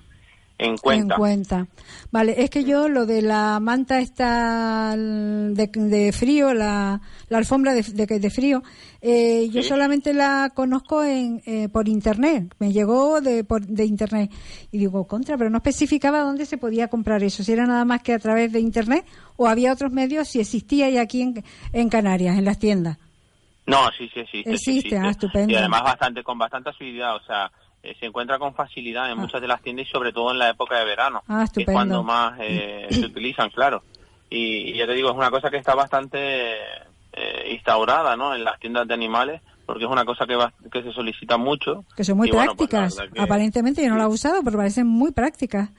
[0.59, 1.15] en cuenta.
[1.15, 1.67] En cuenta.
[2.11, 7.73] Vale, es que yo lo de la manta esta de, de frío, la, la alfombra
[7.73, 8.61] de, de- de frío,
[9.01, 12.53] eh, yo solamente la conozco en, eh, por internet.
[12.59, 14.31] Me llegó de, por, de internet.
[14.71, 17.43] Y digo, contra, pero no especificaba dónde se podía comprar eso.
[17.43, 19.05] Si era nada más que a través de internet
[19.37, 21.43] o había otros medios, si existía ya aquí en,
[21.73, 22.97] en Canarias, en las tiendas.
[23.65, 24.57] No, sí, sí, existe.
[24.57, 25.53] sí Existe, ah, estupendo.
[25.53, 27.51] Y además bastante con bastante facilidad, o sea,
[27.83, 30.49] eh, se encuentra con facilidad en muchas de las tiendas y sobre todo en la
[30.49, 33.83] época de verano, Ah, que es cuando más eh, se utilizan, claro.
[34.29, 36.53] Y, y ya te digo, es una cosa que está bastante
[37.13, 38.35] eh, instaurada, ¿no?
[38.35, 41.85] En las tiendas de animales, porque es una cosa que, va- que se solicita mucho.
[41.95, 43.09] Que son muy Y bueno, pues, prácticas.
[43.13, 45.69] que- Aparentemente yo no la he usado, pero parecen muy prácticas.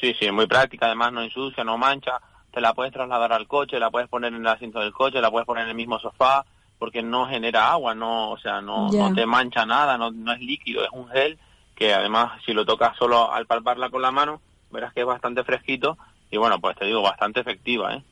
[0.00, 2.20] Sí, sí, muy práctica, además no ensucia, no mancha,
[2.52, 5.30] te la puedes trasladar al coche, la puedes poner en el asiento del coche, la
[5.30, 6.44] puedes poner en el mismo sofá,
[6.78, 10.40] porque no genera agua, no, o sea, no, no te mancha nada, no, no es
[10.40, 11.38] líquido, es un gel
[11.74, 15.44] que además si lo tocas solo al palparla con la mano, verás que es bastante
[15.44, 15.96] fresquito
[16.30, 18.02] y bueno, pues te digo, bastante efectiva, ¿eh?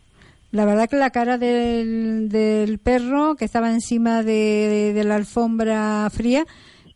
[0.53, 5.17] La verdad que la cara del, del perro que estaba encima de, de- de la
[5.17, 6.47] alfombra fría,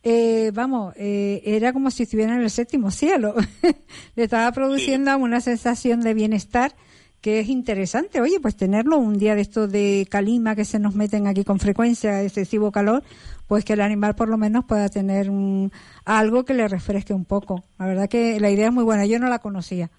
[0.03, 3.35] eh, vamos, eh, era como si estuviera en el séptimo cielo.
[4.15, 6.73] Le estaba produciendo una sensación de bienestar
[7.21, 8.21] que es interesante.
[8.21, 11.59] Oye, pues tenerlo un día de estos de calima que se nos meten aquí con
[11.59, 13.03] frecuencia, excesivo calor,
[13.47, 15.71] pues que el animal por lo menos pueda tener un,
[16.05, 17.65] algo que le refresque un poco.
[17.79, 19.07] La verdad que la idea es muy buena.
[19.07, 19.91] Yo no la conocía.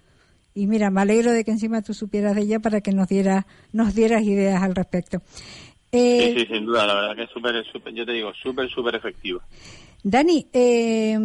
[0.54, 3.46] Y mira, me alegro de que encima tú supieras de ella para que nos dieras,
[3.72, 5.22] nos dieras ideas al respecto.
[5.92, 8.68] Eh, Sí, sí, sin duda, la verdad que es súper, súper, yo te digo, súper,
[8.68, 9.40] súper efectiva.
[10.02, 11.16] Dani, eh,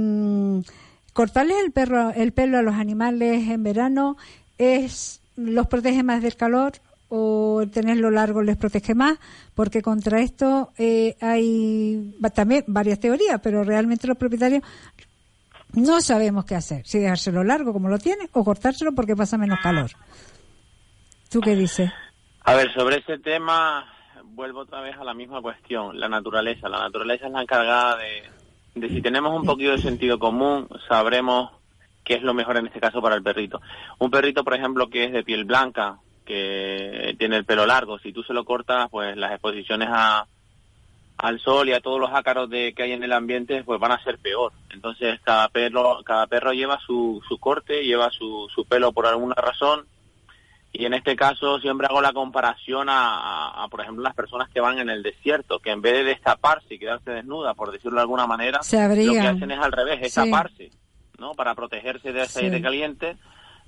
[1.12, 4.18] cortarles el perro, el pelo a los animales en verano
[4.58, 6.73] es los protege más del calor
[7.10, 9.17] o tenerlo largo les protege más,
[9.56, 14.63] porque contra esto eh, hay también varias teorías, pero realmente los propietarios
[15.73, 19.60] no sabemos qué hacer, si dejárselo largo como lo tiene o cortárselo porque pasa menos
[19.62, 19.91] calor.
[21.30, 21.91] ¿Tú qué dices?
[22.43, 23.86] A ver, sobre ese tema
[24.23, 26.69] vuelvo otra vez a la misma cuestión, la naturaleza.
[26.69, 28.23] La naturaleza es la encargada de,
[28.76, 31.52] de si tenemos un poquito de sentido común, sabremos
[32.08, 33.60] qué es lo mejor en este caso para el perrito.
[34.00, 38.13] Un perrito, por ejemplo, que es de piel blanca, que tiene el pelo largo, si
[38.13, 40.26] tú se lo cortas, pues las exposiciones a,
[41.17, 43.91] al sol y a todos los ácaros de, que hay en el ambiente, pues van
[43.91, 44.54] a ser peor.
[44.70, 49.36] Entonces cada perro, cada perro lleva su, su corte, lleva su, su pelo por alguna
[49.36, 49.86] razón
[50.72, 53.17] y en este caso siempre hago la comparación a,
[53.50, 56.04] a, a, por ejemplo, las personas que van en el desierto, que en vez de
[56.04, 59.72] destaparse y quedarse desnuda, por decirlo de alguna manera, Se lo que hacen es al
[59.72, 60.22] revés, es Sí.
[60.22, 60.70] taparse,
[61.18, 61.34] ¿no?
[61.34, 62.46] Para protegerse de ese Sí.
[62.46, 63.18] aire caliente,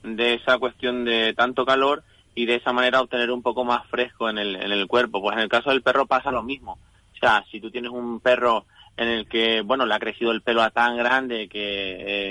[0.04, 2.04] de esa cuestión de tanto calor
[2.36, 5.22] y de esa manera obtener un poco más fresco en el, en el cuerpo.
[5.22, 6.74] Pues en el caso del perro pasa lo mismo.
[7.14, 10.42] O sea, si tú tienes un perro en el que, bueno, le ha crecido el
[10.42, 11.58] pelo a tan grande que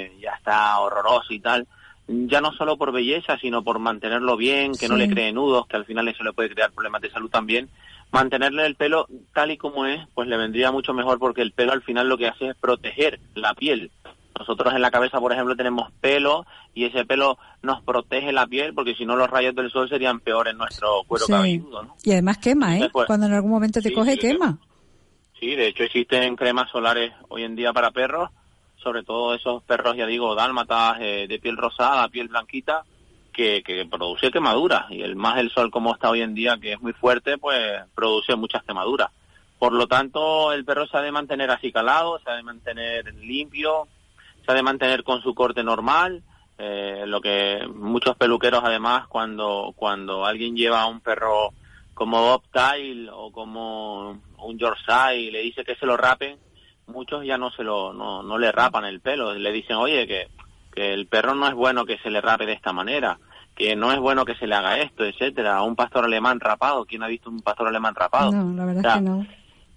[0.06, 1.66] eh, ya está horroroso y tal,
[2.06, 5.76] ya no solo por belleza, sino por mantenerlo bien, que no le cree nudos, que
[5.76, 7.68] al final eso le puede crear problemas de salud también.
[8.10, 11.72] Mantenerle el pelo tal y como es, pues le vendría mucho mejor porque el pelo
[11.72, 13.90] al final lo que hace es proteger la piel.
[14.38, 18.72] Nosotros en la cabeza, por ejemplo, tenemos pelo y ese pelo nos protege la piel
[18.74, 21.32] porque si no los rayos del sol serían peor en nuestro cuero Sí.
[21.32, 21.96] cabelludo, ¿no?
[22.04, 22.82] Y además quema, ¿eh?
[22.82, 24.58] Después- Cuando en algún momento te Sí, coge, sí, quema.
[25.38, 28.30] Sí, de hecho existen cremas solares hoy en día para perros,
[28.82, 32.84] sobre todo esos perros, ya digo, dálmatas, eh, de piel rosada, piel blanquita,
[33.32, 34.90] que, que produce quemaduras.
[34.90, 37.58] Y el más el sol como está hoy en día, que es muy fuerte, pues
[37.94, 39.10] produce muchas quemaduras.
[39.60, 43.86] Por lo tanto, el perro se ha de mantener acicalado, se ha de mantener limpio,
[44.48, 46.22] se ha de mantener con su corte normal,
[46.56, 51.50] eh, lo que muchos peluqueros además cuando cuando alguien lleva a un perro
[51.92, 56.38] como bobtail o como un yorkshire y le dice que se lo rapen,
[56.86, 59.34] muchos ya no se lo, no, no le rapan el pelo.
[59.34, 60.28] Le dicen, oye, que,
[60.74, 63.18] que el perro no es bueno que se le rape de esta manera,
[63.54, 65.60] que no es bueno que se le haga esto, etcétera.
[65.60, 68.32] Un pastor alemán rapado, ¿quién ha visto un pastor alemán rapado?
[68.32, 69.26] No, la verdad O sea, es que no.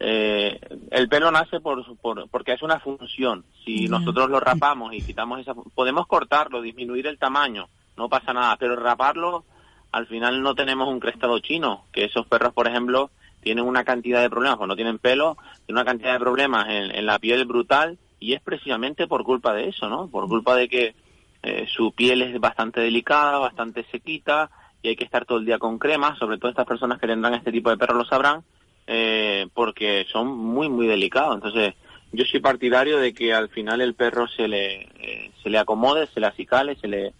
[0.03, 0.59] Eh,
[0.91, 3.45] el pelo nace por, por- porque es una función.
[3.63, 8.57] Si nosotros lo rapamos y quitamos esa, podemos cortarlo, disminuir el tamaño, no pasa nada.
[8.57, 9.45] Pero raparlo,
[9.91, 13.11] al final no tenemos un crestado chino, que esos perros, por ejemplo,
[13.41, 17.05] tienen una cantidad de problemas, cuando tienen pelo, tienen una cantidad de problemas en, en
[17.05, 20.07] la piel brutal y es precisamente por culpa de eso, ¿no?
[20.07, 20.95] Por culpa de que
[21.43, 24.51] eh, su piel es bastante delicada, bastante sequita
[24.83, 27.33] y hay que estar todo el día con crema, sobre todo estas personas que tendrán
[27.33, 28.43] este tipo de perros lo sabrán,
[28.87, 31.35] eh, porque son muy, muy delicados.
[31.35, 31.73] Entonces,
[32.11, 36.07] yo soy partidario de que al final el perro se le, eh, se le acomode,
[36.07, 37.13] se le acicale, se le,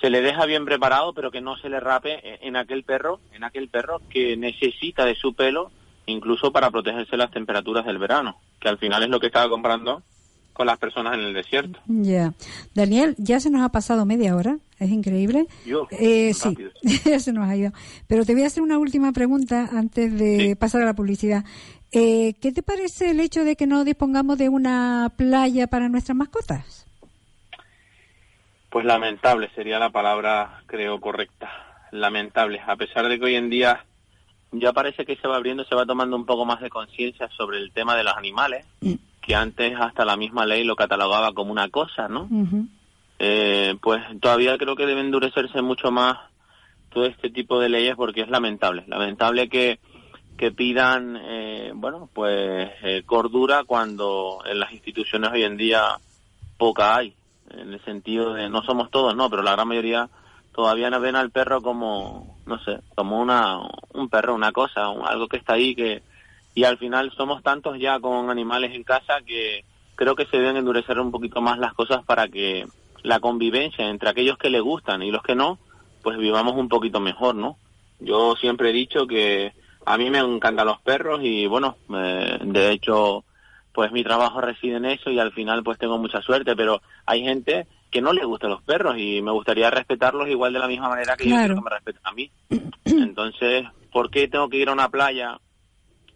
[0.00, 3.44] se le deja bien preparado, pero que no se le rape en- aquel perro, en
[3.44, 5.70] aquel perro que necesita de su pelo,
[6.06, 10.02] incluso para protegerse las temperaturas del verano, que al final es lo que estaba comprando
[10.52, 11.78] con las personas en el desierto.
[11.86, 12.32] Ya.
[12.74, 15.46] Daniel, ya se nos ha pasado media hora, es increíble.
[15.66, 16.56] Yo, Eh, sí,
[17.18, 17.72] se nos ha ido.
[18.06, 20.54] Pero te voy a hacer una última pregunta antes de Sí.
[20.54, 21.44] pasar a la publicidad.
[21.92, 26.16] Eh, ¿Qué te parece el hecho de que no dispongamos de una playa para nuestras
[26.16, 26.86] mascotas?
[28.70, 31.50] Pues lamentable sería la palabra, creo, correcta.
[31.90, 32.60] Lamentable.
[32.64, 33.84] A pesar de que hoy en día
[34.52, 37.58] ya parece que se va abriendo, se va tomando un poco más de conciencia sobre
[37.58, 38.64] el tema de los animales,
[39.20, 42.26] que antes hasta la misma ley lo catalogaba como una cosa, ¿no?
[43.18, 46.16] Eh, pues todavía creo que debe endurecerse mucho más
[46.90, 48.84] todo este tipo de leyes porque es lamentable.
[48.86, 49.78] Lamentable que,
[50.38, 55.98] que pidan, eh, bueno, pues eh, cordura cuando en las instituciones hoy en día
[56.56, 57.14] poca hay.
[57.50, 60.08] En el sentido de, no somos todos, no, pero la gran mayoría
[60.54, 63.58] todavía no ven al perro como, no sé, como una,
[63.92, 66.02] un perro, una cosa, un- algo que está ahí que,
[66.54, 70.56] y al final somos tantos ya con animales en casa que creo que se deben
[70.56, 72.66] endurecer un poquito más las cosas para que
[73.02, 75.58] la convivencia entre aquellos que le gustan y los que no,
[76.02, 77.56] pues vivamos un poquito mejor, ¿no?
[77.98, 79.52] Yo siempre he dicho que
[79.84, 83.24] a mí me encantan los perros y bueno, eh, de hecho,
[83.72, 87.22] pues mi trabajo reside en eso y al final pues tengo mucha suerte, pero hay
[87.22, 90.88] gente que no le gustan los perros y me gustaría respetarlos igual de la misma
[90.88, 92.30] manera que yo quiero que me respeten a mí.
[92.84, 95.38] Entonces, ¿por qué tengo que ir a una playa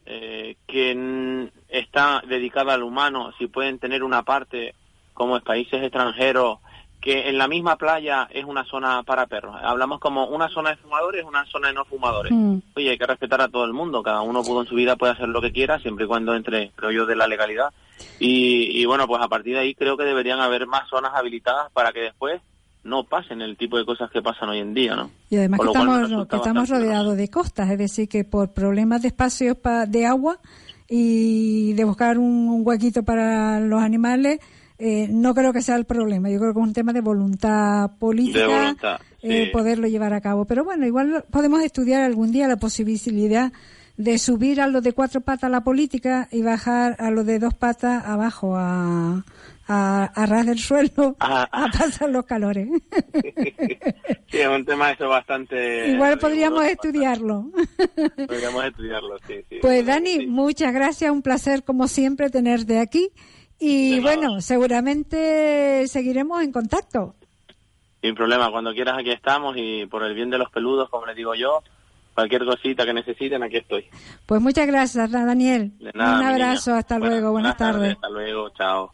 [0.07, 4.75] eh, que está dedicada al humano si pueden tener una parte
[5.15, 6.59] como en países extranjeros
[7.05, 9.55] que en la misma playa es una zona para perros.
[9.63, 12.33] Hablamos como una zona de fumadores, una zona de no fumadores.
[12.33, 12.61] Mm.
[12.75, 14.03] Oye, hay que respetar a todo el mundo.
[14.03, 16.71] Cada uno pudo en su vida puede hacer lo que quiera, siempre y cuando entre,
[16.75, 17.75] creo yo, de la legalidad.
[18.19, 21.71] Y, y bueno, pues a partir de ahí creo que deberían haber más zonas habilitadas
[21.73, 22.41] para que después
[22.85, 25.11] no pasen el tipo de cosas que pasan hoy en día, ¿no?
[25.31, 29.09] Y además que estamos, que estamos rodeados de costas, es decir, que por problemas de
[29.09, 30.39] espacios pa- de agua
[30.89, 34.39] y de buscar un, un huequito para los animales,
[34.79, 36.29] eh, no creo que sea el problema.
[36.31, 40.21] Yo creo que es un tema de voluntad política De voluntad, eh, poderlo llevar a
[40.21, 40.45] cabo.
[40.45, 43.53] Pero bueno, igual podemos estudiar algún día la posibilidad
[43.97, 47.39] de subir a los de cuatro patas a la política y bajar a los de
[47.39, 49.25] dos patas abajo a,
[49.67, 52.69] a, a ras del suelo Ah, a pasar los calores.
[54.31, 55.89] sí, es un tema eso bastante...
[55.91, 57.45] Igual podríamos estudiarlo.
[57.53, 59.59] bastante- Podríamos estudiarlo, sí, sí.
[59.63, 60.27] Pues Dani, Sí.
[60.27, 63.11] muchas gracias, un placer como siempre tenerte aquí
[63.59, 67.15] y bueno, seguramente seguiremos en contacto.
[68.03, 71.17] Sin problema, cuando quieras aquí estamos y por el bien de los peludos, como les
[71.17, 71.63] digo yo,
[72.15, 73.87] cualquier cosita que necesiten, aquí estoy.
[74.27, 75.73] Pues muchas gracias, Daniel.
[75.79, 77.95] De nada, un abrazo, hasta Buenas- luego, buenas, tardes.
[77.95, 78.93] Hasta luego, chao.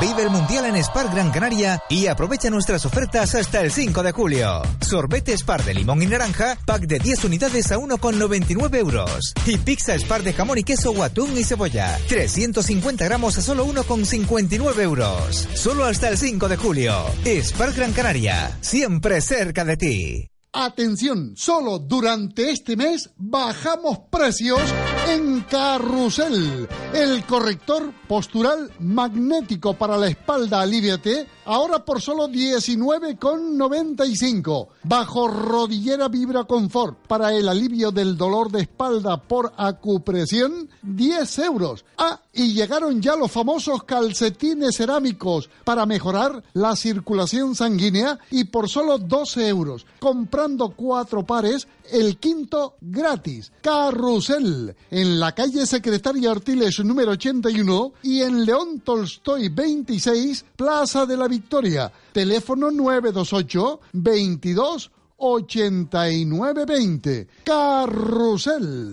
[0.00, 4.12] Vive el Mundial en Spar Gran Canaria y aprovecha nuestras ofertas hasta el 5 de
[4.12, 4.62] julio.
[4.80, 9.34] Sorbete Spar de limón y naranja, pack de 10 unidades a 1,99 euros.
[9.46, 13.66] Y pizza Spar de jamón y queso o atún y cebolla, 350 gramos a solo
[13.66, 15.48] 1,59 euros.
[15.54, 16.94] Solo hasta el 5 de julio.
[17.24, 20.31] Spar Gran Canaria, siempre cerca de ti.
[20.54, 24.60] Atención, solo durante este mes bajamos precios
[25.08, 26.68] en Carrusel.
[26.92, 34.68] El corrector postural magnético para la espalda Aliviate, ahora por solo 19,95.
[34.84, 41.84] Bajo rodillera Vibra Confort para el alivio del dolor de espalda por acupresión, 10 euros.
[41.98, 48.68] Ah, y llegaron ya los famosos calcetines cerámicos para mejorar la circulación sanguínea y por
[48.68, 49.86] solo 12 euros.
[50.00, 53.52] Comprando cuatro pares, el quinto gratis.
[53.62, 61.16] Carrusel, en la calle Secretaria Artiles número 81 y en León Tolstoy 26, Plaza de
[61.16, 61.92] la Victoria.
[62.12, 67.28] Teléfono 928 22 89 20.
[67.44, 68.90] Carrusel.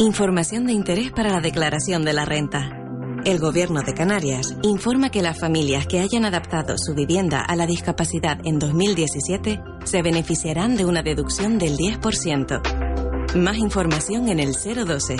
[0.00, 2.77] Información de interés para la declaración de la renta.
[3.24, 7.66] El Gobierno de Canarias informa que las familias que hayan adaptado su vivienda a la
[7.66, 13.36] discapacidad en 2017 se beneficiarán de una deducción del 10%.
[13.36, 15.16] Más información en el 012.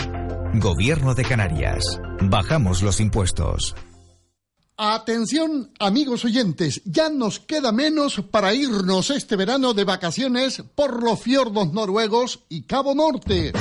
[0.55, 2.01] Gobierno de Canarias.
[2.22, 3.74] Bajamos los impuestos.
[4.76, 11.20] Atención, amigos oyentes, ya nos queda menos para irnos este verano de vacaciones por los
[11.20, 13.53] fiordos noruegos y Cabo Norte.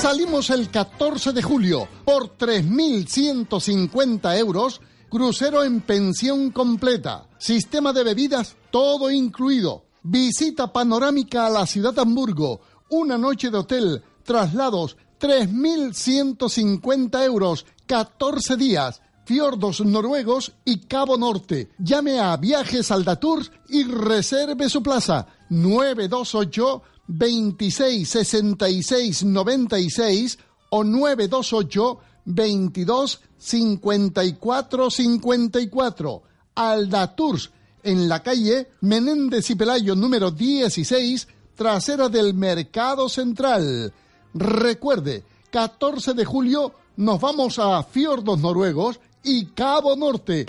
[0.00, 8.56] Salimos el 14 de julio por 3.150 euros, crucero en pensión completa, sistema de bebidas
[8.70, 17.24] todo incluido, visita panorámica a la ciudad de Hamburgo, una noche de hotel, traslados, 3.150
[17.24, 21.70] euros, 14 días, fiordos noruegos y Cabo Norte.
[21.78, 25.28] Llame a Viajes Aldatours y reserve su plaza.
[25.50, 30.38] 928 26 66 96
[30.70, 36.22] o 928 22 54 54.
[36.54, 37.50] Aldatours
[37.82, 43.92] en la calle Menéndez y Pelayo número 16, trasera del Mercado Central.
[44.32, 50.46] Recuerde, 14 de julio nos vamos a Fiordos Noruegos y Cabo Norte.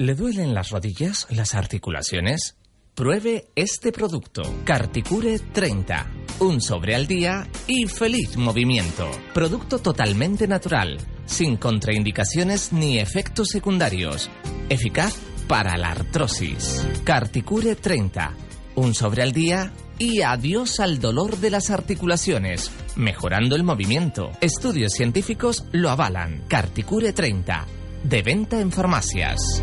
[0.00, 2.57] ¿Le duelen las rodillas, las articulaciones?
[2.98, 6.10] Pruebe este producto, Carticure 30.
[6.40, 9.08] Un sobre al día y feliz movimiento.
[9.32, 14.28] Producto totalmente natural, sin contraindicaciones ni efectos secundarios.
[14.68, 15.14] Eficaz
[15.46, 16.84] para la artrosis.
[17.04, 18.32] Carticure 30.
[18.74, 24.32] Un sobre al día y adiós al dolor de las articulaciones, mejorando el movimiento.
[24.40, 26.42] Estudios científicos lo avalan.
[26.48, 27.64] Carticure 30.
[28.02, 29.62] De venta en farmacias.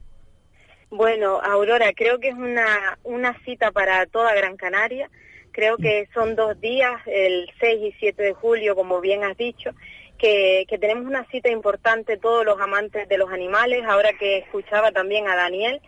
[0.97, 5.11] Bueno, Aurora, creo que es una, una cita para toda Gran Canaria.
[5.53, 9.73] Creo que son dos días, el 6 y 7 de julio, como bien has dicho,
[10.17, 13.85] que, que tenemos una cita importante todos los amantes de los animales.
[13.87, 15.83] Ahora que escuchaba también a Daniel,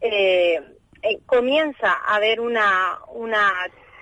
[0.00, 0.60] eh,
[1.02, 3.52] eh, comienza a haber una, una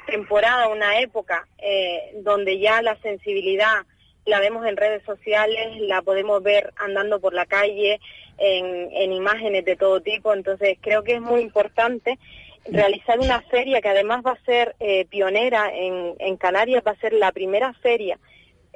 [0.07, 3.87] temporada, una época eh, donde ya la sensibilidad
[4.27, 7.99] la vemos en redes sociales, la podemos ver andando por la calle,
[8.39, 10.33] en, en imágenes de todo tipo.
[10.33, 12.19] Entonces creo que es muy importante
[12.67, 17.01] realizar una feria que además va a ser eh, pionera en, en Canarias, va a
[17.01, 18.19] ser la primera feria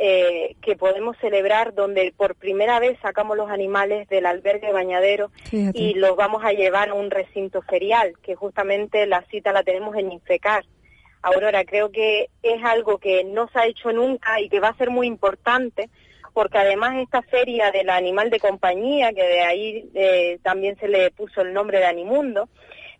[0.00, 5.76] eh, que podemos celebrar donde por primera vez sacamos los animales del albergue bañadero Fíjate.
[5.76, 9.96] y los vamos a llevar a un recinto ferial, que justamente la cita la tenemos
[9.96, 10.64] en Infecar.
[11.20, 14.76] Aurora, creo que es algo que no se ha hecho nunca y que va a
[14.76, 15.90] ser muy importante
[16.38, 21.10] porque además esta feria del animal de compañía, que de ahí eh, también se le
[21.10, 22.48] puso el nombre de Animundo,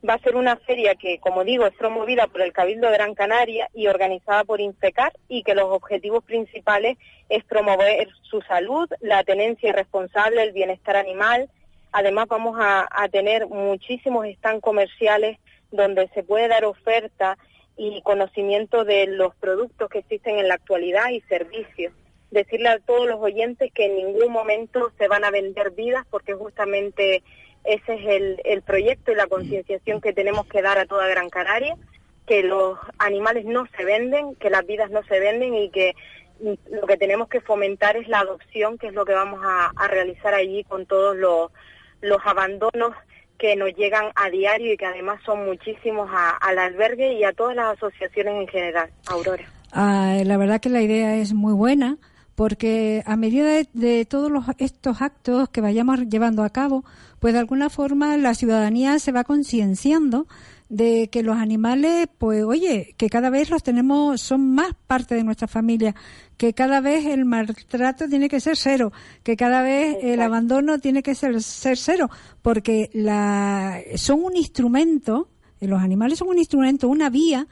[0.07, 3.14] va a ser una feria que, como digo, es promovida por el Cabildo de Gran
[3.14, 9.22] Canaria y organizada por Infecar y que los objetivos principales es promover su salud, la
[9.22, 11.49] tenencia responsable, el bienestar animal.
[11.93, 15.39] Además vamos a, a tener muchísimos stands comerciales
[15.70, 17.39] donde se puede dar oferta
[17.76, 21.93] y conocimiento de los productos que existen en la actualidad y servicios.
[22.31, 26.35] Decirle a todos los oyentes que en ningún momento se van a vender vidas porque
[26.35, 27.22] justamente
[27.64, 31.31] ese es el, el proyecto y la concienciación que tenemos que dar a toda Gran
[31.31, 31.76] Canaria,
[32.26, 35.95] que los animales no se venden, que las vidas no se venden y que
[36.70, 39.89] lo que tenemos que fomentar es la adopción, que es lo que vamos a, a
[39.89, 41.51] realizar allí con todos los,
[42.01, 42.95] los abandonos
[43.39, 46.11] que nos llegan a diario y que además son muchísimos
[46.41, 48.91] al albergue y a todas las asociaciones en general.
[49.07, 49.45] Aurora.
[49.72, 51.97] Ah, la verdad que la idea es muy buena
[52.39, 56.84] porque a medida de, de todos los, estos actos que vayamos llevando a cabo,
[57.18, 60.28] pues de alguna forma la ciudadanía se va concienciando
[60.68, 65.24] de que los animales, pues oye, que cada vez los tenemos, son más parte de
[65.24, 65.97] nuestra familia,
[66.36, 68.93] que cada vez el maltrato tiene que ser cero,
[69.24, 72.09] que cada vez el abandono tiene que ser, ser cero,
[72.41, 75.28] porque la, son un instrumento,
[75.61, 77.49] los animales son un instrumento, una vía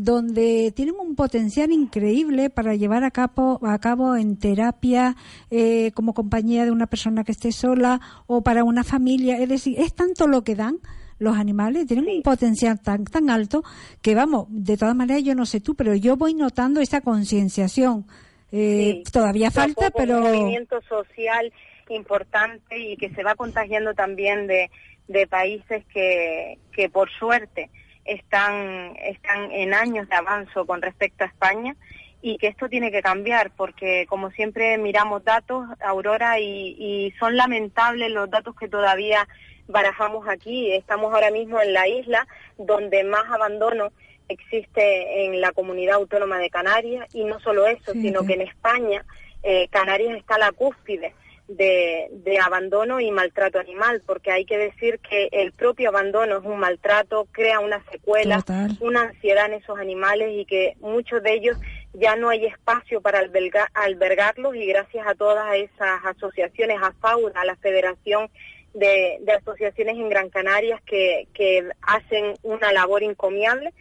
[0.00, 5.16] donde tienen un potencial increíble para llevar a cabo, a cabo en terapia
[5.50, 9.38] eh, como compañía de una persona que esté sola o para una familia.
[9.38, 10.76] Es decir, es tanto lo que dan
[11.18, 13.64] los animales, tienen un potencial tan, tan alto
[14.00, 18.06] que vamos, de todas maneras yo no sé tú, pero yo voy notando esa concienciación.
[18.52, 20.18] Eh, Todavía falta, pero...
[20.18, 21.52] Un movimiento social
[21.88, 24.70] importante y que se va contagiando también de,
[25.08, 27.68] de países que, que por suerte
[28.08, 31.76] están, están en años de avance con respecto a España
[32.20, 37.36] y que esto tiene que cambiar porque como siempre miramos datos, Aurora, y, y son
[37.36, 39.28] lamentables los datos que todavía
[39.68, 40.72] barajamos aquí.
[40.72, 43.92] Estamos ahora mismo en la isla donde más abandono
[44.28, 48.26] existe en la comunidad autónoma de Canarias y no solo eso, Sí, sino sí.
[48.26, 49.04] que en España
[49.42, 51.14] eh, Canarias está a la cúspide
[51.48, 56.44] de, de abandono y maltrato animal, porque hay que decir que el propio abandono es
[56.44, 58.76] un maltrato, crea una secuela, Total.
[58.80, 61.56] una ansiedad en esos animales y que muchos de ellos
[61.94, 67.40] ya no hay espacio para alberga- albergarlos y gracias a todas esas asociaciones, a FAUDA,
[67.40, 68.28] a la Federación
[68.74, 73.72] de, de Asociaciones en Gran Canarias que, que hacen una labor encomiable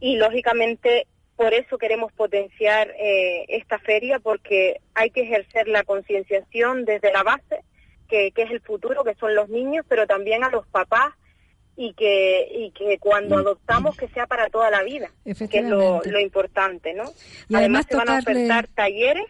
[0.00, 1.06] y lógicamente
[1.36, 7.22] por eso queremos potenciar eh, esta feria porque hay que ejercer la concienciación desde la
[7.22, 7.60] base
[8.08, 11.12] que, que es el futuro que son los niños pero también a los papás
[11.76, 16.02] y que y que cuando adoptamos que sea para toda la vida que es lo,
[16.04, 17.04] lo importante no
[17.48, 19.26] Y además se van a ofertar talleres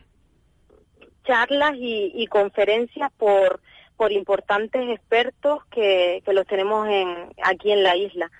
[1.25, 3.61] charlas y, y conferencias por
[3.97, 8.31] por importantes expertos que, que los tenemos en aquí en la isla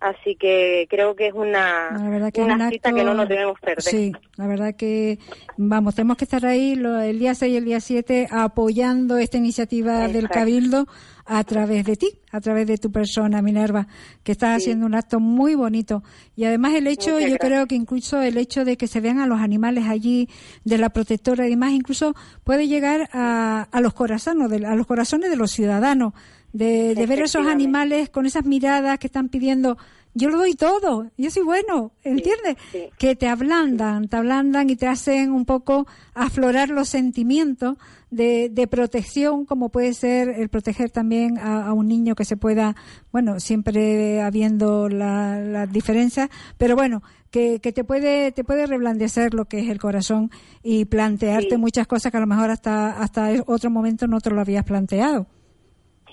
[0.00, 1.88] así que creo que es una
[2.32, 5.18] que es una cita acto- que no nos debemos perder Sí, la verdad que,
[5.56, 9.36] vamos, tenemos que estar ahí lo- el día 6 y el día 7 apoyando esta
[9.38, 10.28] iniciativa del.
[10.28, 10.86] Cabildo
[11.28, 13.88] a través de ti, a través de tu persona, Minerva,
[14.22, 16.02] que estás haciendo un acto muy bonito.
[16.36, 17.40] Y además el hecho, Muchas yo gracias.
[17.40, 20.28] creo que incluso el hecho de que se vean a los animales allí,
[20.64, 24.86] de la protectora y demás, incluso puede llegar a, a los corazones, de, a los
[24.86, 26.12] corazones de los ciudadanos,
[26.56, 29.76] de, de ver esos animales con esas miradas que están pidiendo,
[30.14, 32.56] yo lo doy todo, yo soy bueno, ¿entiendes?
[32.72, 32.84] sí.
[32.98, 37.76] Que te ablandan, te ablandan y te hacen un poco aflorar los sentimientos
[38.10, 42.36] de, de protección, como puede ser el proteger también a, a un niño que se
[42.38, 42.74] pueda,
[43.12, 49.44] bueno, siempre habiendo la- diferencias, pero bueno, que, que te puede te puede reblandecer lo
[49.44, 50.30] que es el corazón
[50.62, 51.56] y plantearte Sí.
[51.58, 55.26] muchas cosas que a lo mejor hasta hasta otro momento no te lo habías planteado.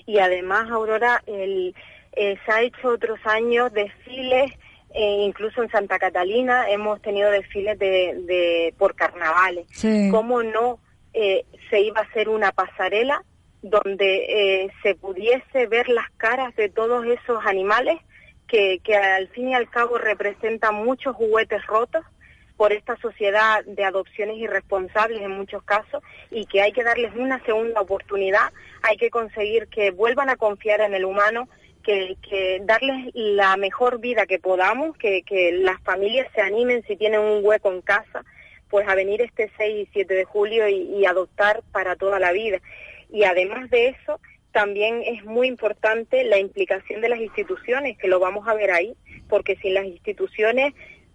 [0.06, 1.74] Y además Aurora el,
[2.12, 4.52] eh, se ha hecho otros años desfiles
[4.94, 10.08] eh, incluso en Santa Catalina hemos tenido desfiles de, de por carnavales Sí.
[10.10, 10.78] cómo no
[11.12, 13.22] eh, se iba a hacer una pasarela
[13.62, 17.98] donde se pudiese ver las caras de todos esos animales
[18.46, 22.04] que, que al fin y al cabo representan muchos juguetes rotos
[22.56, 27.42] por esta sociedad de adopciones irresponsables en muchos casos y que hay que darles una
[27.44, 28.52] segunda oportunidad,
[28.82, 31.48] hay que conseguir que vuelvan a confiar en el humano,
[31.82, 32.16] que,
[32.62, 35.22] darles la mejor vida que podamos, que,
[35.60, 38.24] las familias se animen si tienen un hueco en casa,
[38.70, 42.32] pues a venir este 6 y 7 de julio y, y adoptar para toda la
[42.32, 42.58] vida.
[43.10, 44.18] Y además de eso,
[44.54, 48.96] también es muy importante la implicación de las instituciones, que lo vamos a ver ahí,
[49.28, 50.74] porque sin las instituciones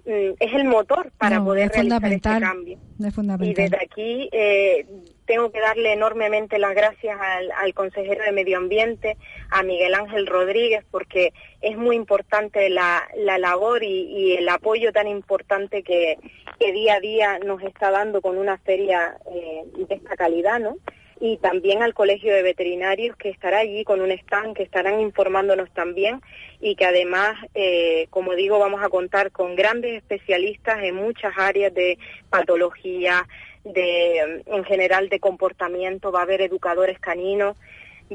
[0.10, 2.78] es el motor para No, poder realizar este cambio.
[3.04, 4.86] Es Y desde aquí eh,
[5.26, 9.18] tengo que darle enormemente las gracias al, al consejero de Medio Ambiente,
[9.52, 14.92] a Miguel Ángel Rodríguez, porque es muy importante la, la labor y, y el apoyo
[14.92, 16.18] tan importante que,
[16.60, 20.78] que día a día nos está dando con una feria eh, de esta calidad, ¿no?
[21.22, 25.70] Y también al Colegio de Veterinarios que estará allí con un stand, que estarán informándonos
[25.74, 26.22] también
[26.62, 31.74] y que además, eh, como digo, vamos a contar con grandes especialistas en muchas áreas
[31.74, 31.98] de
[32.30, 33.28] patología,
[33.66, 37.58] de en general de comportamiento, va a haber educadores caninos,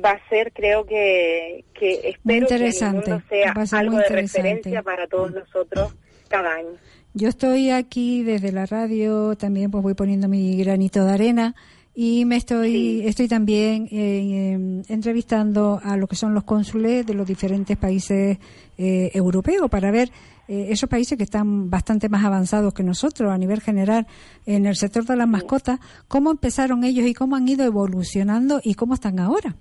[0.03, 4.03] va a ser creo que, que espero que en el interesante, mundo sea algo de
[4.03, 4.13] interesante.
[4.13, 5.95] referencia para todos nosotros
[6.29, 6.77] cada año.
[7.13, 11.55] Yo estoy aquí desde la radio, también pues voy poniendo mi granito de arena
[11.95, 17.15] y me estoy estoy también eh, em, entrevistando a lo que son los cónsules de
[17.15, 18.39] los diferentes países
[18.77, 20.11] eh, europeos para ver
[20.49, 24.07] eh, esos países que están bastante más avanzados que nosotros a nivel general
[24.45, 25.79] en el sector de las mascotas,
[26.09, 29.57] cómo empezaron ellos y cómo han ido evolucionando y cómo están ahora.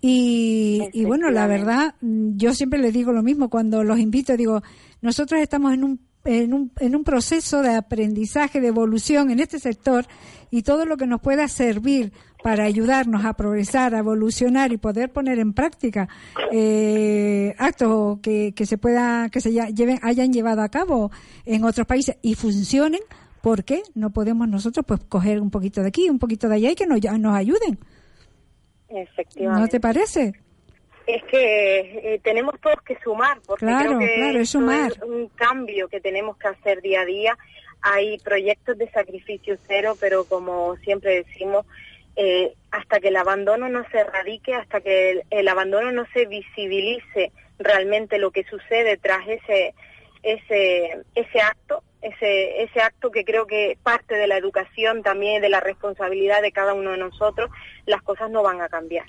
[0.00, 4.36] Y, y bueno, la verdad, mm, yo siempre les digo lo mismo cuando los invito,
[4.36, 4.62] digo,
[5.00, 9.58] nosotros estamos en un en un, en un proceso de aprendizaje, de evolución en este
[9.58, 10.06] sector
[10.50, 12.12] y todo lo que nos pueda servir
[12.42, 16.08] para ayudarnos a progresar, a evolucionar y poder poner en práctica
[16.52, 21.10] eh, actos que, que se pueda, que se lleven, hayan llevado a cabo
[21.44, 23.00] en otros países y funcionen,
[23.40, 26.70] ¿por qué no podemos nosotros pues coger un poquito de aquí, un poquito de allá
[26.70, 27.78] y que nos, nos ayuden?
[28.88, 29.60] Efectivamente.
[29.60, 30.45] ¿No te parece?
[31.06, 34.92] Es que eh, tenemos todos que sumar, porque claro, creo que claro, es, sumar.
[34.92, 37.38] es un cambio que tenemos que hacer día a día.
[37.80, 41.64] Hay proyectos de sacrificio cero, pero como siempre decimos,
[42.16, 46.26] eh, hasta que el abandono no se erradique, hasta que el, el, abandono no se
[46.26, 49.74] visibilice realmente lo que sucede tras ese
[50.22, 55.50] ese ese acto, ese ese acto que creo que parte de la educación también de
[55.50, 57.50] la responsabilidad de cada uno de nosotros,
[57.84, 59.06] las cosas no van a cambiar.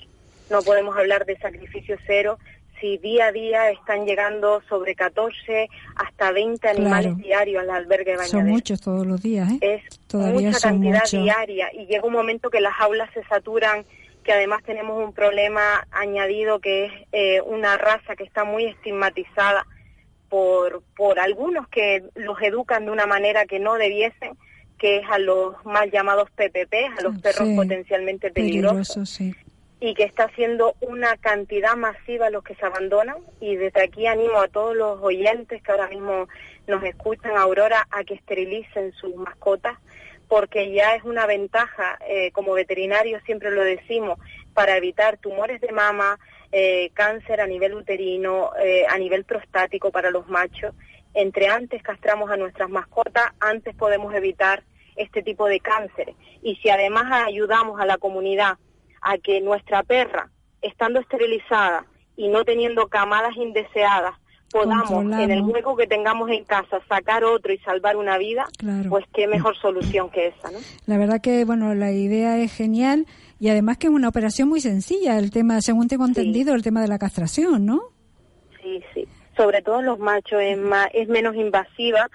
[0.50, 2.38] No podemos hablar de sacrificio cero
[2.80, 7.16] si día a día están llegando sobre 14 hasta 20 animales Claro.
[7.16, 9.58] diarios al albergue de Son muchos todos los días, ¿eh?
[9.60, 13.84] Es Todavía mucha cantidad diaria y llega un momento que las aulas se saturan,
[14.22, 19.66] que además tenemos un problema añadido que es eh, una raza que está muy estigmatizada
[20.28, 24.36] por, por algunos que los educan de una manera que no debiesen,
[24.78, 29.34] que es a los mal llamados PPP, a los perros Sí, potencialmente peligrosos Peligroso, sí.
[29.80, 33.18] Y que está siendo una cantidad masiva los que se abandonan.
[33.40, 36.28] Y desde aquí animo a todos los oyentes que ahora mismo
[36.66, 39.78] nos escuchan Aurora a que esterilicen sus mascotas
[40.28, 44.18] porque ya es una ventaja eh, como veterinarios siempre lo decimos
[44.52, 46.18] para evitar tumores de mama
[46.52, 50.74] eh, cáncer a nivel uterino eh, a nivel prostático para los machos.
[51.14, 54.62] Entre antes castramos a nuestras mascotas antes podemos evitar
[54.96, 56.14] este tipo de cánceres.
[56.42, 58.58] Y si además ayudamos a la comunidad
[59.02, 60.30] a que nuestra perra,
[60.62, 61.84] estando esterilizada
[62.16, 64.14] y no teniendo camadas indeseadas,
[64.50, 68.88] podamos en el hueco que tengamos en casa sacar otro y salvar una vida, Claro.
[68.90, 70.58] pues qué mejor solución que esa, ¿no?
[70.86, 73.06] La verdad que, bueno, la idea es genial
[73.38, 76.80] y además que es una operación muy sencilla, el tema, según tengo entendido, el tema
[76.80, 77.80] de la castración, ¿no?
[78.62, 79.06] Sí, sí.
[79.36, 82.08] Sobre todo en los machos es más, es menos invasiva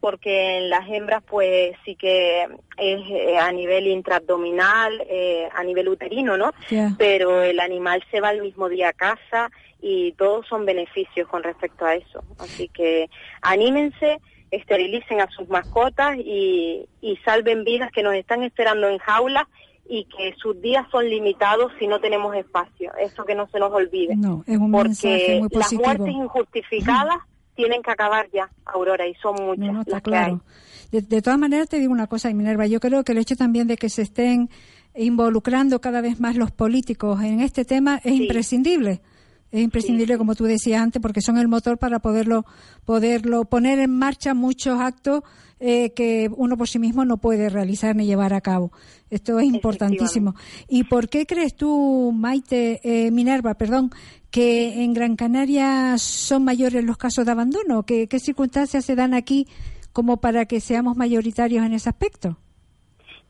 [0.00, 5.88] porque en las hembras pues sí que es eh, a nivel intraabdominal, eh, a nivel
[5.88, 6.52] uterino, ¿no?
[6.96, 11.42] Pero el animal se va el mismo día a casa y todos son beneficios con
[11.42, 12.22] respecto a eso.
[12.38, 13.10] Así que
[13.42, 14.20] anímense,
[14.50, 19.44] esterilicen a sus mascotas y, y salven vidas que nos están esperando en jaulas
[19.90, 22.92] y que sus días son limitados si no tenemos espacio.
[23.00, 24.14] Eso que no se nos olvide.
[24.16, 25.82] No, es un mensaje porque muy las positivo.
[25.84, 27.16] muertes injustificadas
[27.58, 30.24] tienen que acabar ya, Aurora, y son muchas No, no, está las que hay.
[30.26, 30.44] claro.
[30.92, 33.66] De, de todas maneras, te digo una cosa, Minerva, yo creo que el hecho también
[33.66, 34.48] de que se estén
[34.94, 39.02] involucrando cada vez más los políticos en este tema es imprescindible.
[39.50, 42.44] Es imprescindible, como tú decías antes, porque son el motor para poderlo,
[42.84, 45.24] poderlo poner en marcha muchos actos
[45.60, 48.72] eh, que uno por sí mismo no puede realizar ni llevar a cabo.
[49.10, 50.34] Esto es importantísimo.
[50.68, 53.90] ¿Y por qué crees tú, Maite, eh, Minerva, perdón,
[54.30, 57.84] que en Gran Canaria son mayores los casos de abandono?
[57.84, 59.46] ¿Qué, qué circunstancias se dan aquí
[59.92, 62.36] como para que seamos mayoritarios en ese aspecto?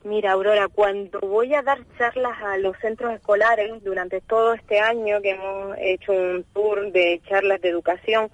[0.03, 5.21] Mira, Aurora, cuando voy a dar charlas a los centros escolares durante todo este año
[5.21, 8.31] que hemos hecho un tour de charlas de educación,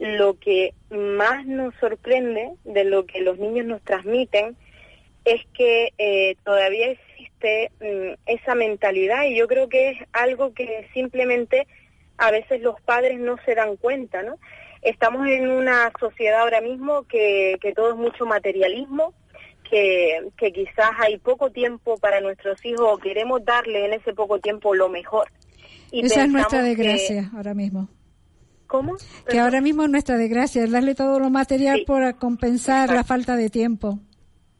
[0.00, 4.56] lo que más nos sorprende de lo que los niños nos transmiten
[5.26, 10.88] es que eh, todavía existe mm, esa mentalidad y yo creo que es algo que
[10.94, 11.66] simplemente
[12.16, 14.36] a veces los padres no se dan cuenta, ¿no?
[14.82, 19.12] Estamos en una sociedad ahora mismo que, que todo es mucho materialismo,
[19.70, 24.38] que, que quizás hay poco tiempo para nuestros hijos o queremos darle en ese poco
[24.38, 25.28] tiempo lo mejor.
[25.92, 27.88] Y Esa es nuestra que- desgracia ahora mismo.
[28.70, 28.96] ¿Cómo?
[29.28, 33.34] Que ahora mismo es nuestra desgracia, es darle todo lo material para compensar la falta
[33.34, 33.98] de tiempo.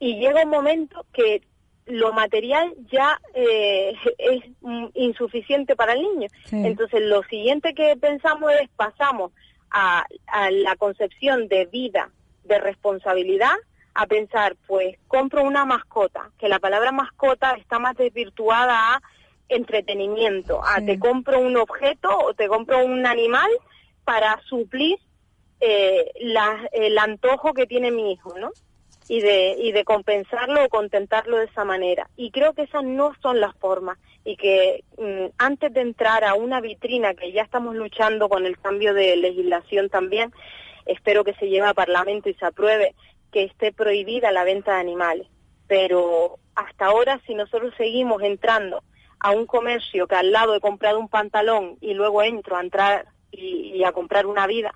[0.00, 1.42] y llega un momento que
[1.86, 6.28] lo material ya eh, es mm, insuficiente para el niño.
[6.46, 6.56] Sí.
[6.56, 9.30] Entonces, lo siguiente que pensamos es pasamos
[9.70, 12.10] a, a la concepción de vida,
[12.42, 13.54] de responsabilidad,
[13.94, 19.02] a pensar, pues compro una mascota, que la palabra mascota está más desvirtuada a
[19.48, 23.50] entretenimiento, a te compro un objeto o te compro un animal
[24.04, 24.98] para suplir
[25.60, 26.10] eh,
[26.72, 28.50] el antojo que tiene mi hijo, ¿no?
[29.08, 32.08] Y de, y de compensarlo o contentarlo de esa manera.
[32.16, 33.98] Y creo que esas no son las formas.
[34.24, 38.58] Y que mm, antes de entrar a una vitrina, que ya estamos luchando con el
[38.58, 40.32] cambio de legislación también,
[40.86, 42.94] espero que se lleve a Parlamento y se apruebe
[43.32, 45.26] que esté prohibida la venta de animales.
[45.66, 48.82] Pero hasta ahora, si nosotros seguimos entrando
[49.18, 53.06] a un comercio que al lado he comprado un pantalón y luego entro a entrar
[53.30, 54.72] y, y a comprar una vida,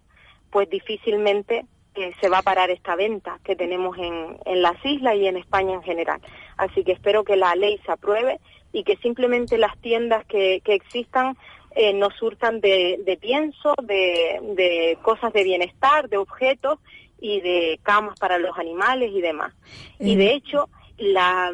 [0.51, 5.17] pues difícilmente eh, se va a parar esta venta que tenemos en, en las islas
[5.17, 6.21] y en España en general.
[6.57, 8.41] Así que espero que la ley se apruebe
[8.73, 11.37] y que simplemente las tiendas que, que existan
[11.77, 16.79] eh, nos surtan de, de pienso, de, de cosas de bienestar, de objetos
[17.21, 19.53] y de camas para los animales y demás.
[19.99, 21.53] Y de hecho, la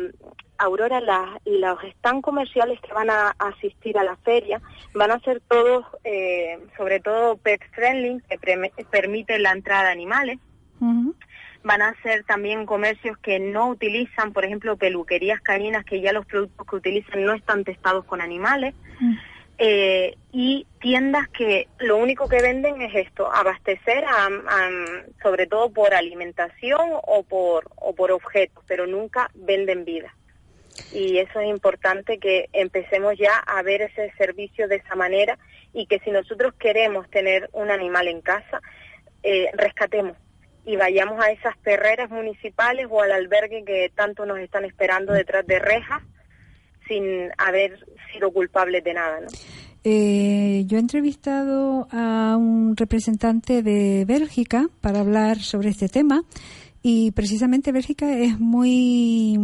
[0.61, 4.61] Aurora, la- los stand comerciales que van a asistir a la feria
[4.94, 9.92] van a ser todos, eh, sobre todo pet friendly, que preme- permiten la entrada de
[9.92, 10.38] animales.
[11.62, 16.24] Van a ser también comercios que no utilizan, por ejemplo, peluquerías caninas, que ya los
[16.26, 18.74] productos que utilizan no están testados con animales.
[19.62, 25.70] Eh, y tiendas que lo único que venden es esto, abastecer a, a- sobre todo
[25.70, 30.14] por alimentación o por, o por objetos, pero nunca venden vida.
[30.92, 35.38] Y eso es importante que empecemos ya a ver ese servicio de esa manera
[35.72, 38.60] y que si nosotros queremos tener un animal en casa,
[39.22, 40.16] eh, rescatemos
[40.64, 45.46] y vayamos a esas perreras municipales o al albergue que tanto nos están esperando detrás
[45.46, 46.02] de rejas
[46.86, 47.78] sin haber
[48.12, 49.28] sido culpables de nada, ¿no?
[49.82, 56.22] Eh, yo he entrevistado a un representante de Bélgica para hablar sobre este tema
[56.82, 59.38] y precisamente Bélgica es muy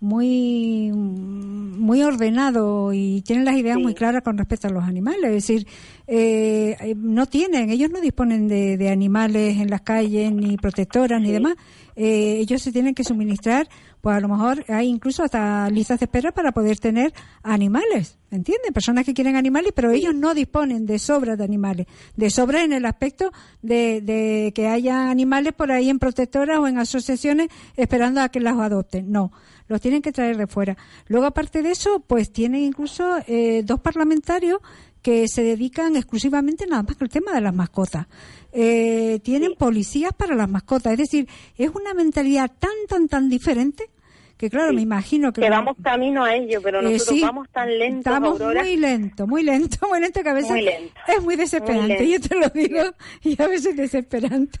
[0.00, 5.24] muy muy ordenado y tienen las ideas muy claras con respecto a los animales.
[5.24, 5.66] Es decir
[6.06, 11.20] eh, eh, no tienen ellos no disponen de, de animales en las calles ni protectoras
[11.20, 11.56] ni demás
[12.00, 13.68] Eh, ellos se tienen que suministrar
[14.00, 18.72] pues a lo mejor hay incluso hasta listas de espera para poder tener animales ¿entienden?
[18.72, 22.72] personas que quieren animales pero ellos no disponen de sobra de animales de sobra en
[22.72, 23.32] el aspecto
[23.62, 28.38] de, de que haya animales por ahí en protectoras o en asociaciones esperando a que
[28.38, 29.32] las adopten no
[29.68, 30.76] los tienen que traer de fuera.
[31.06, 34.60] Luego, aparte de eso, pues tienen incluso eh, dos parlamentarios
[35.02, 38.06] que se dedican exclusivamente nada más que al tema de las mascotas.
[38.52, 43.90] Eh, tienen policías para las mascotas, es decir, es una mentalidad tan, tan, tan diferente
[44.36, 45.40] que claro, me imagino que...
[45.40, 48.62] Que vamos camino a ello, pero Eh, nosotros sí, vamos tan lentos, Estamos Aurora.
[48.62, 50.94] muy lento, muy lento, muy lento que a veces Muy lento.
[51.08, 52.80] es muy desesperante, Muy yo te lo digo,
[53.24, 54.60] y a veces desesperante.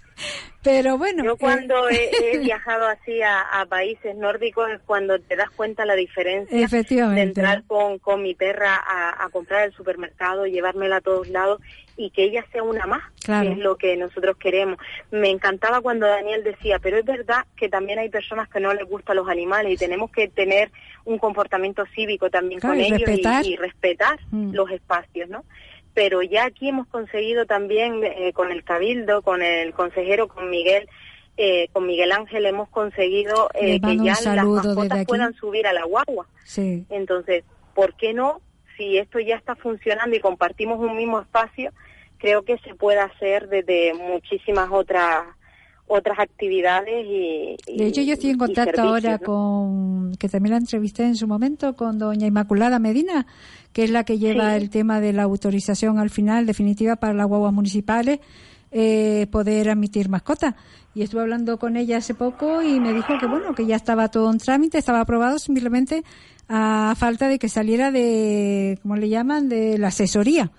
[0.62, 1.24] Pero bueno...
[1.24, 5.50] Yo eh, cuando he, he viajado así a, a países nórdicos es cuando te das
[5.50, 7.20] cuenta la diferencia Efectivamente.
[7.20, 11.60] de entrar con, con mi perra a, a comprar al supermercado, llevármela a todos lados
[11.96, 13.46] y que ella sea una más, Claro.
[13.48, 14.78] que es lo que nosotros queremos.
[15.10, 18.84] Me encantaba cuando Daniel decía, pero es verdad que también hay personas que no les
[18.88, 20.70] gustan los animales y tenemos que tener
[21.04, 23.46] un comportamiento cívico también Claro, con y ellos y- respetar.
[23.46, 24.52] y respetar Mm.
[24.54, 25.44] los espacios, ¿no?
[25.98, 30.88] Pero ya aquí hemos conseguido también eh, con el cabildo, con el consejero, con Miguel,
[31.36, 35.82] eh, con Miguel Ángel hemos conseguido eh, que ya las mascotas puedan subir a la
[35.82, 36.28] guagua.
[36.44, 36.86] Sí.
[36.88, 37.42] Entonces,
[37.74, 38.40] ¿por qué no?
[38.76, 41.72] Si esto ya está funcionando y compartimos un mismo espacio,
[42.18, 45.24] creo que se puede hacer desde muchísimas otras
[45.88, 49.18] otras actividades y, y- De hecho, yo estoy en contacto ahora ¿no?
[49.26, 53.26] con, que también la entrevisté en su momento, con doña Inmaculada Medina,
[53.72, 54.62] que es la que lleva Sí.
[54.62, 58.20] el tema de la autorización al final definitiva para las guaguas municipales,
[58.70, 60.54] eh, poder admitir mascotas.
[60.94, 64.08] Y estuve hablando con ella hace poco y me dijo que bueno, que ya estaba
[64.08, 66.02] todo en trámite, estaba aprobado simplemente
[66.48, 70.50] a falta de que saliera de, ¿cómo le llaman?, de la asesoría,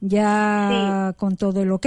[0.00, 1.86] ya con todo el ok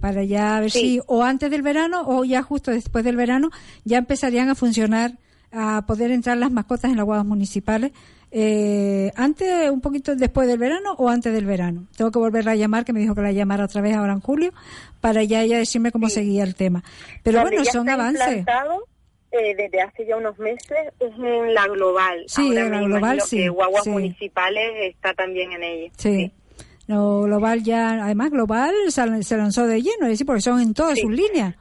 [0.00, 0.78] para ya ver Sí.
[0.80, 3.50] si o antes del verano o ya justo después del verano
[3.84, 5.12] ya empezarían a funcionar
[5.52, 7.92] a poder entrar las mascotas en las guaguas municipales
[8.36, 12.56] eh, antes un poquito después del verano o antes del verano tengo que volverla a
[12.56, 14.52] llamar que me dijo que la llamara otra vez ahora en julio
[15.00, 16.82] para ya ella decirme cómo seguía el tema
[17.22, 18.44] pero Donde bueno son avances
[19.36, 20.70] eh, desde hace ya unos meses
[21.00, 22.22] es en la global.
[22.28, 23.90] Sí, Ahora en la global, sí, Guaguas sí.
[23.90, 25.92] Municipales está también en ella.
[25.96, 26.30] sí.
[26.86, 30.98] No, global ya, además global se lanzó de lleno, es decir, porque son en todas
[30.98, 31.54] sus líneas.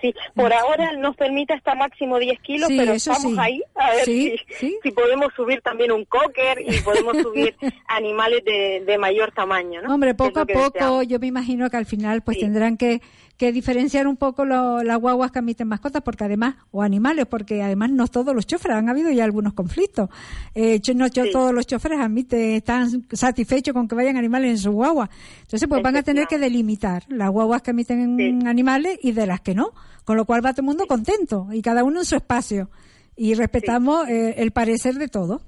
[0.00, 3.38] Sí, por ahora nos permite hasta máximo 10 kilos, Sí, pero eso estamos sí.
[3.40, 7.56] ahí a ver Sí, si, si podemos subir también un cocker y podemos subir
[7.88, 9.94] animales de, de mayor tamaño, ¿no?
[9.94, 11.08] Hombre, poco a poco deseamos.
[11.08, 13.00] yo me imagino que al final pues tendrán que,
[13.36, 17.62] que diferenciar un poco lo- las guaguas que admiten mascotas porque además, o animales, porque
[17.62, 20.08] además no todos los choferes, han habido ya algunos conflictos.
[20.54, 25.10] Eh, no todos los choferes admiten, están satisfechos con que vayan animales en su guagua.
[25.42, 29.40] Entonces pues van a tener que delimitar las guaguas que emiten animales y de las
[29.42, 29.72] que no.
[30.04, 32.70] Con lo cual va todo el mundo contento y cada uno en su espacio.
[33.16, 35.42] Y respetamos eh, el parecer de todos.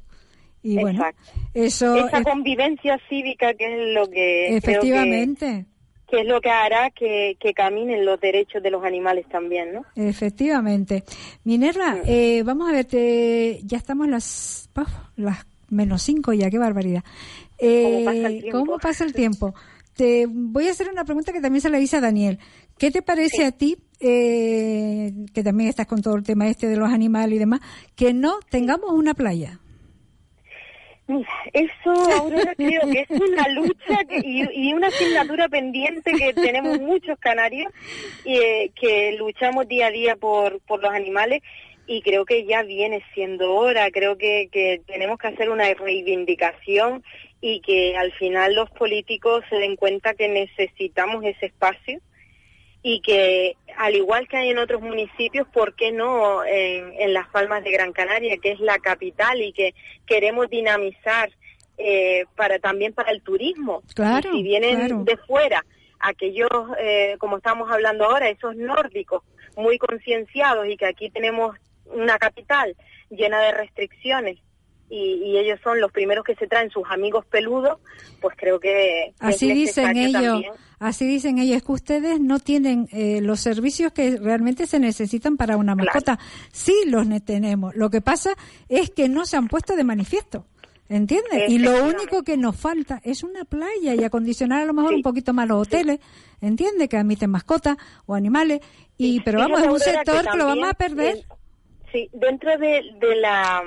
[0.62, 1.05] Y bueno,
[1.55, 5.66] eso Esa es- convivencia cívica que es lo que creo que- efectivamente.
[6.11, 9.84] Que es lo que hará que, que caminen los derechos de los animales también, ¿no?
[9.94, 11.04] Efectivamente.
[11.44, 14.70] Minerva, eh, vamos a ver, te- ya estamos las,
[15.16, 17.04] las menos cinco ya, qué barbaridad.
[17.59, 18.59] Eh, ¿Cómo pasa el tiempo?
[18.59, 19.54] ¿Cómo pasa el tiempo?
[19.94, 22.38] Te voy a hacer una pregunta que también se la hice a Daniel.
[22.78, 26.76] ¿Qué te parece a ti, eh, que también estás con todo el tema este de
[26.76, 27.61] los animales y demás,
[27.96, 29.59] que no tengamos una playa?
[31.54, 37.18] Eso Aurora creo que es una lucha y, y una asignatura pendiente que tenemos muchos
[37.18, 37.72] canarios
[38.24, 41.42] y, eh, que luchamos día a día por, por los animales
[41.86, 47.02] y creo que ya viene siendo hora, creo que, que tenemos que hacer una reivindicación
[47.40, 52.00] y que al final los políticos se den cuenta que necesitamos ese espacio
[52.83, 57.29] y que al igual que hay en otros municipios, ¿por qué no en, en Las
[57.29, 59.74] Palmas de Gran Canaria, que es la capital y que
[60.07, 61.31] queremos dinamizar
[61.76, 63.83] eh, para también para el turismo?
[63.95, 65.05] Claro, Y si vienen claro.
[65.05, 65.64] de fuera,
[66.01, 69.22] aquellos, eh, como estamos hablando ahora, esos nórdicos
[69.57, 71.57] muy concienciados y que aquí tenemos
[71.87, 72.76] una capital
[73.11, 74.39] llena de restricciones
[74.91, 77.78] y, y ellos son los primeros que se traen sus amigos peludos,
[78.20, 80.53] pues creo que, Así dicen ellos, también.
[80.78, 85.36] así dicen ellos, es que ustedes no tienen eh, los servicios que realmente se necesitan
[85.36, 86.18] para una mascota.
[86.53, 87.74] Sí los ne- tenemos.
[87.76, 88.30] Lo que pasa
[88.68, 90.47] es que no se han puesto de manifiesto.
[90.91, 91.51] ¿Entiendes?
[91.51, 95.03] Y lo único que nos falta es una playa y acondicionar a lo mejor un
[95.03, 96.01] poquito más los hoteles,
[96.41, 96.89] ¿entiendes?
[96.89, 97.76] Que admiten mascotas
[98.07, 98.61] o animales.
[98.97, 101.26] Y pero vamos, es un sector que, lo vamos a perder.
[101.93, 103.62] sí, dentro de, de la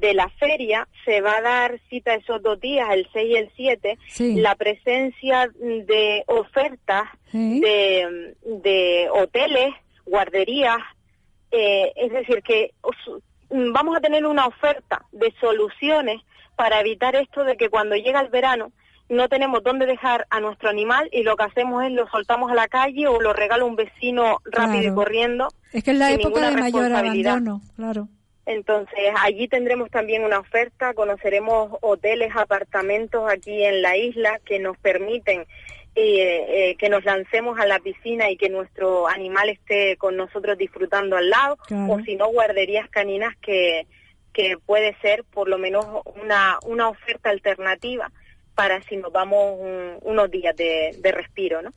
[0.00, 3.50] de la feria se va a dar cita esos dos días, el 6 y el
[3.56, 4.34] 7, Sí.
[4.40, 7.60] la presencia de ofertas Sí.
[7.60, 9.72] de, de hoteles,
[10.06, 10.78] guarderías,
[11.50, 12.72] eh, es decir, que
[13.50, 16.20] mm, vamos a tener una oferta de soluciones
[16.56, 18.72] para evitar esto de que cuando llega el verano
[19.08, 22.54] no tenemos dónde dejar a nuestro animal y lo que hacemos es lo soltamos a
[22.54, 24.92] la calle o lo regala un vecino rápido Claro.
[24.92, 25.48] y corriendo.
[25.72, 28.08] Es que es la época de mayor abandono, claro.
[28.46, 34.76] Entonces, allí tendremos también una oferta, conoceremos hoteles, apartamentos aquí en la isla que nos
[34.78, 35.46] permiten
[35.96, 40.58] eh, eh, que nos lancemos a la piscina y que nuestro animal esté con nosotros
[40.58, 41.92] disfrutando al lado, Claro.
[41.92, 43.86] o si no, guarderías caninas que,
[44.32, 45.86] que puede ser por lo menos
[46.20, 48.10] una, una oferta alternativa
[48.56, 51.70] para si nos vamos un- unos días de, de respiro, ¿no?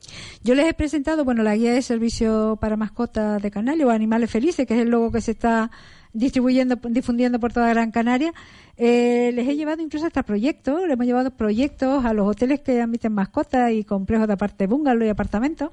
[0.44, 4.32] Yo les he presentado, bueno, la guía de servicio para mascotas de Canarias o Animales
[4.32, 5.70] Felices, que es el logo que se está
[6.14, 8.34] distribuyendo, difundiendo por toda Gran Canaria.
[8.80, 12.80] Eh, les he llevado incluso hasta proyectos, le hemos llevado proyectos a los hoteles que
[12.80, 15.72] admiten mascotas y complejos de aparte bungalow y apartamentos,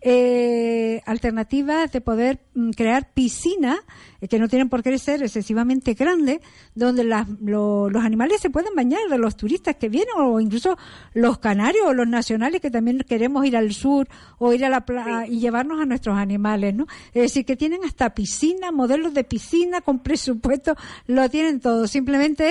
[0.00, 3.76] eh, alternativas de poder mm, crear piscinas
[4.20, 6.38] eh, que no tienen por qué ser excesivamente grandes,
[6.74, 10.78] donde las- lo- los animales se pueden bañar, de los turistas que vienen o incluso
[11.12, 14.86] los canarios o los nacionales que también queremos ir al sur o ir a la
[14.86, 16.86] playa y llevarnos a nuestros animales, ¿no?
[17.12, 20.74] Es decir, que tienen hasta piscina, modelos de piscina con presupuesto,
[21.06, 21.86] lo tienen todo.
[21.86, 22.45] Simplemente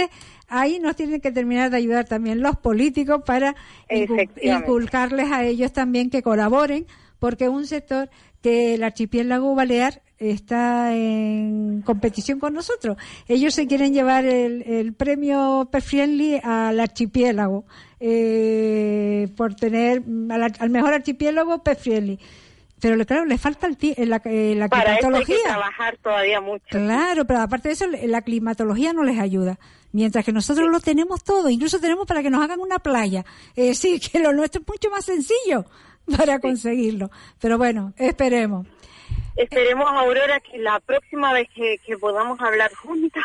[0.47, 3.55] ahí nos tienen que terminar de ayudar también los políticos para
[4.41, 6.85] inculcarles a ellos también que colaboren,
[7.19, 8.09] porque es un sector
[8.41, 12.97] que el archipiélago balear está en competición con nosotros.
[13.27, 17.65] Ellos se quieren llevar el, el premio Pet Friendly al archipiélago
[17.99, 22.19] eh, por tener al, al mejor archipiélago Pet Friendly.
[22.79, 25.43] Pero claro, le falta el eh, la, eh, la Para eso hay que climatología.
[25.43, 26.65] trabajar todavía mucho.
[26.69, 29.57] Claro, pero aparte de eso, la climatología no les ayuda.
[29.95, 33.23] Mientras que nosotros lo tenemos todo, incluso tenemos para que nos hagan una playa.
[33.55, 35.63] Es decir, que lo nuestro es mucho más sencillo
[36.17, 37.09] para conseguirlo.
[37.39, 38.67] Pero bueno, esperemos.
[39.37, 43.23] Esperemos, Aurora, que la próxima vez que, que podamos hablar juntas,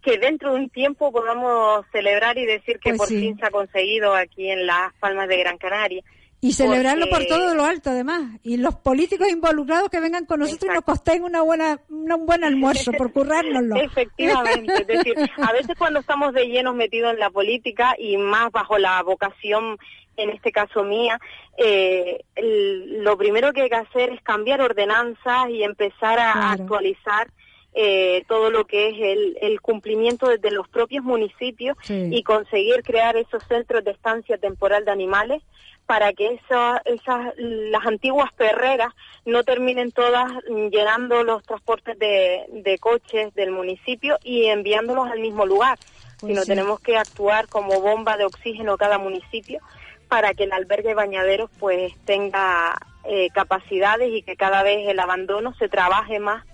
[0.00, 3.18] que dentro de un tiempo podamos celebrar y decir que Pues por sí.
[3.20, 6.02] fin se ha conseguido aquí en Las Palmas de Gran Canaria.
[6.44, 8.22] Y celebrarlo por todo lo alto, además.
[8.42, 12.26] Y los políticos involucrados que vengan con nosotros y nos costen una buena, una- un
[12.26, 13.76] buen almuerzo por currárnoslo.
[13.80, 18.50] Efectivamente, es decir, a veces cuando estamos de llenos metidos en la política y más
[18.50, 19.78] bajo la vocación,
[20.16, 21.20] en este caso mía,
[21.58, 26.62] eh, el- lo primero que hay que hacer es cambiar ordenanzas y empezar a Claro.
[26.64, 27.28] actualizar
[27.74, 32.08] eh, todo lo que es el, el cumplimiento desde los propios municipios Sí.
[32.12, 35.42] y conseguir crear esos centros de estancia temporal de animales
[35.86, 38.92] para que esa- esas las antiguas perreras
[39.24, 40.30] no terminen todas
[40.70, 45.78] llenando los transportes de, de coches del municipio y enviándolos al mismo lugar,
[46.20, 46.48] Pues sino sí.
[46.48, 49.60] tenemos que actuar como bomba de oxígeno cada municipio
[50.08, 55.54] para que el albergue bañaderos pues tenga eh, capacidades y que cada vez el abandono
[55.54, 56.44] se trabaje más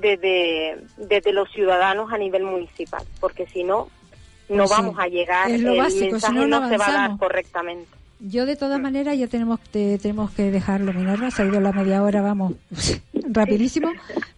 [0.00, 3.88] desde, desde los ciudadanos a nivel municipal, porque si no,
[4.48, 4.76] no Pues sí.
[4.76, 6.92] vamos a llegar, Es lo el básico, si mensaje no, no, no se va a
[6.92, 7.88] dar correctamente.
[8.18, 11.72] Yo de todas maneras ya tenemos te- tenemos que dejarlo, Minerva, se ha ido la
[11.72, 12.54] media hora, vamos,
[13.30, 13.92] rapidísimo,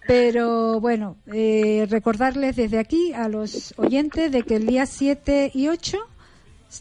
[0.07, 5.69] pero bueno, eh, recordarles desde aquí a los oyentes de que el día 7 y
[5.69, 5.99] 8,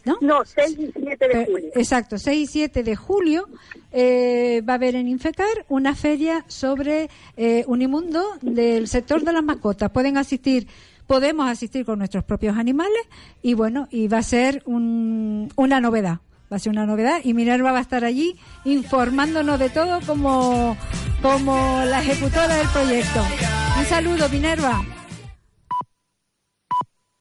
[0.04, 0.18] ¿no?
[0.20, 1.70] No, 6 y 7 de Eh, julio.
[1.74, 3.48] Exacto, 6 y 7 de julio
[3.92, 9.42] eh, va a haber en Infecar una feria sobre eh, Unimundo del sector de las
[9.42, 9.90] mascotas.
[9.90, 10.66] Pueden asistir,
[11.06, 13.00] podemos asistir con nuestros propios animales
[13.42, 16.18] y bueno, y va a ser un- una novedad.
[16.50, 18.34] Va a ser una novedad y Minerva va a estar allí
[18.64, 20.76] informándonos de todo como,
[21.20, 23.22] como la ejecutora del proyecto.
[23.78, 24.82] Un saludo, Minerva.